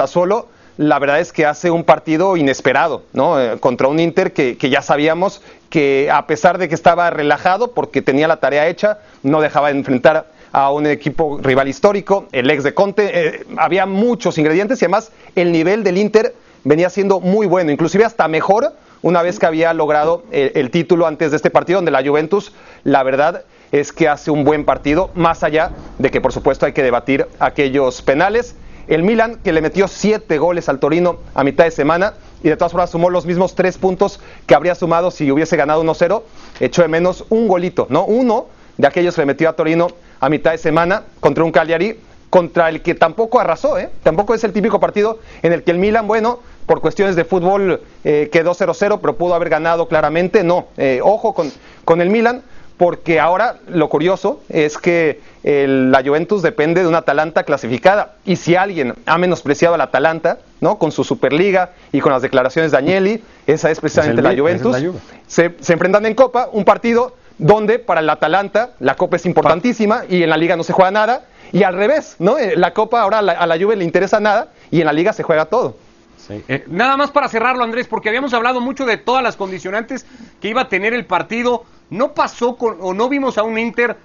la 0.78 1.00
verdad 1.00 1.20
es 1.20 1.34
que 1.34 1.46
hace 1.46 1.72
un 1.72 1.84
partido 1.84 2.38
inesperado, 2.38 3.04
¿no? 3.14 3.42
Eh, 3.42 3.60
contra 3.60 3.88
un 3.88 4.00
Inter 4.00 4.32
que, 4.32 4.58
que, 4.58 4.70
ya 4.70 4.82
sabíamos 4.82 5.42
que 5.70 6.10
a 6.12 6.28
pesar 6.28 6.58
de 6.60 6.70
que 6.70 6.76
estaba 6.76 7.10
relajado 7.10 7.72
porque 7.72 8.02
tenía 8.02 8.28
la 8.28 8.38
tarea 8.38 8.68
hecha, 8.68 9.00
no 9.24 9.42
dejaba 9.42 9.72
de 9.72 9.80
enfrentar 9.80 10.28
a 10.52 10.72
un 10.72 10.86
equipo 10.86 11.40
rival 11.42 11.68
histórico, 11.68 12.28
el 12.32 12.50
ex 12.50 12.64
de 12.64 12.74
Conte, 12.74 13.10
eh, 13.14 13.46
había 13.58 13.86
muchos 13.86 14.38
ingredientes 14.38 14.82
y 14.82 14.86
además 14.86 15.12
el 15.36 15.52
nivel 15.52 15.84
del 15.84 15.98
Inter 15.98 16.36
venía 16.64 16.90
siendo 16.90 17.20
muy 17.20 17.48
bueno, 17.48 17.72
inclusive 17.72 18.06
hasta 18.06 18.28
mejor 18.28 18.74
una 19.02 19.22
vez 19.22 19.40
que 19.40 19.46
había 19.46 19.74
logrado 19.74 20.24
el, 20.32 20.52
el 20.56 20.72
título 20.72 21.06
antes 21.08 21.32
de 21.32 21.38
este 21.38 21.50
partido, 21.50 21.78
donde 21.78 21.92
la 21.92 22.04
Juventus, 22.04 22.54
la 22.84 23.04
verdad 23.04 23.44
es 23.72 23.92
que 23.92 24.08
hace 24.08 24.32
un 24.32 24.44
buen 24.44 24.64
partido, 24.64 25.12
más 25.14 25.44
allá 25.44 25.72
de 25.98 26.10
que 26.12 26.22
por 26.22 26.32
supuesto 26.34 26.66
hay 26.66 26.74
que 26.74 26.84
debatir 26.84 27.28
aquellos 27.40 28.02
penales. 28.02 28.56
El 28.88 29.04
Milan, 29.04 29.40
que 29.44 29.52
le 29.52 29.62
metió 29.62 29.88
siete 29.88 30.38
goles 30.38 30.70
al 30.70 30.80
Torino 30.80 31.18
a 31.34 31.44
mitad 31.44 31.66
de 31.66 31.72
semana 31.72 32.14
y 32.42 32.50
de 32.50 32.56
todas 32.56 32.72
formas 32.72 32.90
sumó 32.90 33.10
los 33.10 33.26
mismos 33.26 33.54
tres 33.54 33.78
puntos 33.78 34.20
que 34.46 34.56
habría 34.56 34.76
sumado 34.76 35.12
si 35.12 35.30
hubiese 35.32 35.58
ganado 35.58 35.84
1-0, 35.84 36.24
echó 36.62 36.82
de 36.84 36.88
menos 36.88 37.26
un 37.30 37.48
golito, 37.48 37.88
¿no? 37.90 38.06
Uno 38.06 38.48
de 38.78 38.88
aquellos 38.88 39.16
que 39.16 39.22
le 39.22 39.26
metió 39.26 39.50
a 39.50 39.54
Torino 39.54 39.88
a 40.20 40.30
mitad 40.30 40.52
de 40.52 40.58
semana 40.58 41.04
contra 41.20 41.44
un 41.44 41.52
Cagliari, 41.52 42.00
contra 42.30 42.70
el 42.70 42.82
que 42.82 42.96
tampoco 42.96 43.40
arrasó, 43.40 43.78
¿eh? 43.78 43.90
Tampoco 44.04 44.34
es 44.34 44.44
el 44.44 44.54
típico 44.54 44.80
partido 44.80 45.20
en 45.42 45.52
el 45.52 45.64
que 45.64 45.72
el 45.72 45.80
Milan, 45.80 46.08
bueno, 46.08 46.40
por 46.66 46.82
cuestiones 46.82 47.16
de 47.16 47.26
fútbol 47.26 47.82
eh, 48.04 48.30
quedó 48.32 48.54
0-0, 48.54 49.00
pero 49.02 49.16
pudo 49.18 49.34
haber 49.34 49.50
ganado 49.50 49.88
claramente. 49.88 50.44
No, 50.44 50.68
eh, 50.78 51.00
ojo 51.04 51.34
con, 51.34 51.52
con 51.86 52.02
el 52.02 52.10
Milan 52.10 52.44
porque 52.78 53.20
ahora 53.20 53.58
lo 53.68 53.90
curioso 53.90 54.42
es 54.50 54.78
que 54.78 55.20
el, 55.44 55.92
la 55.92 56.04
Juventus 56.04 56.42
depende 56.44 56.82
de 56.82 56.88
una 56.88 57.00
Atalanta 57.00 57.44
clasificada. 57.44 58.16
Y 58.24 58.36
si 58.36 58.56
alguien 58.56 58.94
ha 59.06 59.18
menospreciado 59.18 59.76
a 59.76 59.78
la 59.78 59.86
Atalanta, 59.86 60.40
¿no? 60.62 60.78
Con 60.78 60.92
su 60.92 61.04
Superliga 61.04 61.72
y 61.92 62.02
con 62.02 62.12
las 62.12 62.22
declaraciones 62.22 62.72
de 62.72 62.78
Agnelli, 62.78 63.24
esa 63.48 63.72
es 63.72 63.80
precisamente 63.80 64.22
la 64.22 64.36
Juventus. 64.36 64.76
Es 64.78 64.84
la 64.84 64.92
se, 65.26 65.56
se, 65.60 65.74
enfrentan 65.74 66.06
en 66.06 66.14
Copa, 66.14 66.50
un 66.52 66.66
partido 66.66 67.16
donde 67.40 67.80
para 67.80 68.02
el 68.02 68.10
Atalanta 68.10 68.72
la 68.80 68.96
Copa 68.96 69.16
es 69.16 69.26
importantísima 69.26 70.04
y 70.10 70.24
en 70.24 70.30
la 70.30 70.38
Liga 70.38 70.56
no 70.56 70.64
se 70.64 70.74
juega 70.74 70.92
nada. 70.92 71.26
Y 71.52 71.64
al 71.64 71.76
revés, 71.76 72.16
¿no? 72.20 72.38
Eh, 72.38 72.56
la 72.58 72.74
Copa 72.74 73.02
ahora 73.02 73.20
a 73.20 73.22
la, 73.22 73.32
a 73.34 73.48
la 73.48 73.58
Juve 73.58 73.76
le 73.76 73.86
interesa 73.86 74.20
nada 74.20 74.50
y 74.70 74.82
en 74.82 74.86
la 74.86 74.94
Liga 74.94 75.14
se 75.14 75.24
juega 75.24 75.46
todo. 75.46 75.78
Sí. 76.18 76.44
Eh, 76.48 76.66
nada 76.68 76.98
más 76.98 77.10
para 77.12 77.30
cerrarlo, 77.30 77.64
Andrés, 77.64 77.88
porque 77.88 78.10
habíamos 78.10 78.34
hablado 78.34 78.60
mucho 78.60 78.86
de 78.86 78.98
todas 78.98 79.24
las 79.24 79.38
condicionantes 79.38 80.06
que 80.42 80.50
iba 80.50 80.62
a 80.62 80.70
tener 80.70 80.94
el 80.94 81.06
partido. 81.06 81.64
No 81.90 82.14
pasó 82.14 82.58
con, 82.58 82.78
o 82.82 82.94
no 82.94 83.10
vimos 83.10 83.38
a 83.38 83.44
un 83.44 83.58
Inter 83.58 83.98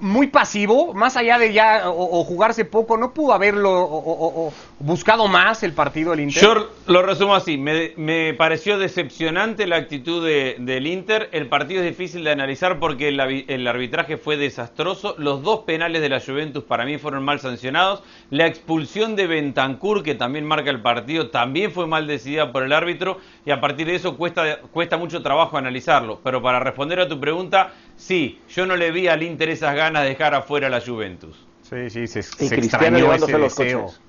muy 0.00 0.28
pasivo, 0.28 0.94
más 0.94 1.16
allá 1.16 1.38
de 1.38 1.52
ya 1.52 1.82
o, 1.86 2.22
jugarse 2.24 2.64
poco, 2.64 2.96
¿no 2.96 3.12
pudo 3.12 3.32
haberlo 3.32 3.70
o, 3.72 4.52
buscado 4.78 5.26
más 5.28 5.62
el 5.62 5.72
partido 5.72 6.12
del 6.12 6.20
Inter? 6.20 6.42
Yo 6.42 6.68
lo 6.86 7.02
resumo 7.02 7.34
así, 7.34 7.58
me, 7.58 7.92
me 7.96 8.34
pareció 8.34 8.78
decepcionante 8.78 9.66
la 9.66 9.76
actitud 9.76 10.24
de- 10.24 10.56
del 10.58 10.86
Inter, 10.86 11.28
el 11.32 11.48
partido 11.48 11.82
es 11.82 11.88
difícil 11.88 12.22
de 12.24 12.30
analizar 12.30 12.78
porque 12.78 13.08
el 13.08 13.66
arbitraje 13.66 14.16
fue 14.16 14.36
desastroso, 14.36 15.14
los 15.18 15.42
dos 15.42 15.60
penales 15.60 16.00
de 16.02 16.08
la 16.08 16.20
Juventus 16.20 16.64
para 16.64 16.84
mí 16.84 16.98
fueron 16.98 17.24
mal 17.24 17.40
sancionados, 17.40 18.02
la 18.30 18.46
expulsión 18.46 19.16
de 19.16 19.26
Bentancur 19.26 20.02
que 20.02 20.14
también 20.14 20.44
marca 20.44 20.70
el 20.70 20.80
partido 20.80 21.30
también 21.30 21.72
fue 21.72 21.86
mal 21.86 22.06
decidida 22.06 22.52
por 22.52 22.62
el 22.62 22.72
árbitro 22.72 23.18
y 23.44 23.50
a 23.50 23.60
partir 23.60 23.86
de 23.86 23.96
eso 23.96 24.16
cuesta, 24.16 24.60
cuesta 24.72 24.96
mucho 24.96 25.22
trabajo 25.22 25.56
analizarlo, 25.58 26.20
pero 26.22 26.40
para 26.42 26.60
responder 26.60 27.00
a 27.00 27.08
tu 27.08 27.18
pregunta, 27.18 27.72
sí, 27.96 28.38
yo 28.48 28.64
no 28.66 28.76
le 28.76 28.90
vi 28.90 29.08
al 29.08 29.22
Inter 29.22 29.48
esas 29.50 29.74
ganas 29.74 29.87
de 29.94 30.00
dejar 30.00 30.34
afuera 30.34 30.66
a 30.68 30.70
la 30.70 30.80
Juventus. 30.80 31.36
Sí, 31.62 31.90
sí, 31.90 32.06
se, 32.06 32.22
se 32.22 32.54
extrañó 32.54 33.12
ese 33.12 33.38
los 33.38 33.54
deseo 33.56 33.82
coches. 33.86 34.00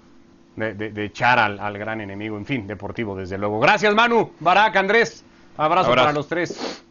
de, 0.55 0.73
de- 0.73 0.89
de 0.91 1.05
echar 1.05 1.39
al, 1.39 1.59
al 1.59 1.77
gran 1.77 1.99
enemigo, 2.01 2.37
en 2.37 2.45
fin, 2.45 2.65
deportivo 2.67 3.15
desde 3.15 3.37
luego. 3.37 3.59
Gracias 3.59 3.93
Manu, 3.95 4.31
Barak, 4.39 4.75
Andrés, 4.77 5.23
abrazo. 5.57 5.89
Abrazo. 5.89 6.05
para 6.05 6.13
los 6.13 6.27
tres. 6.27 6.83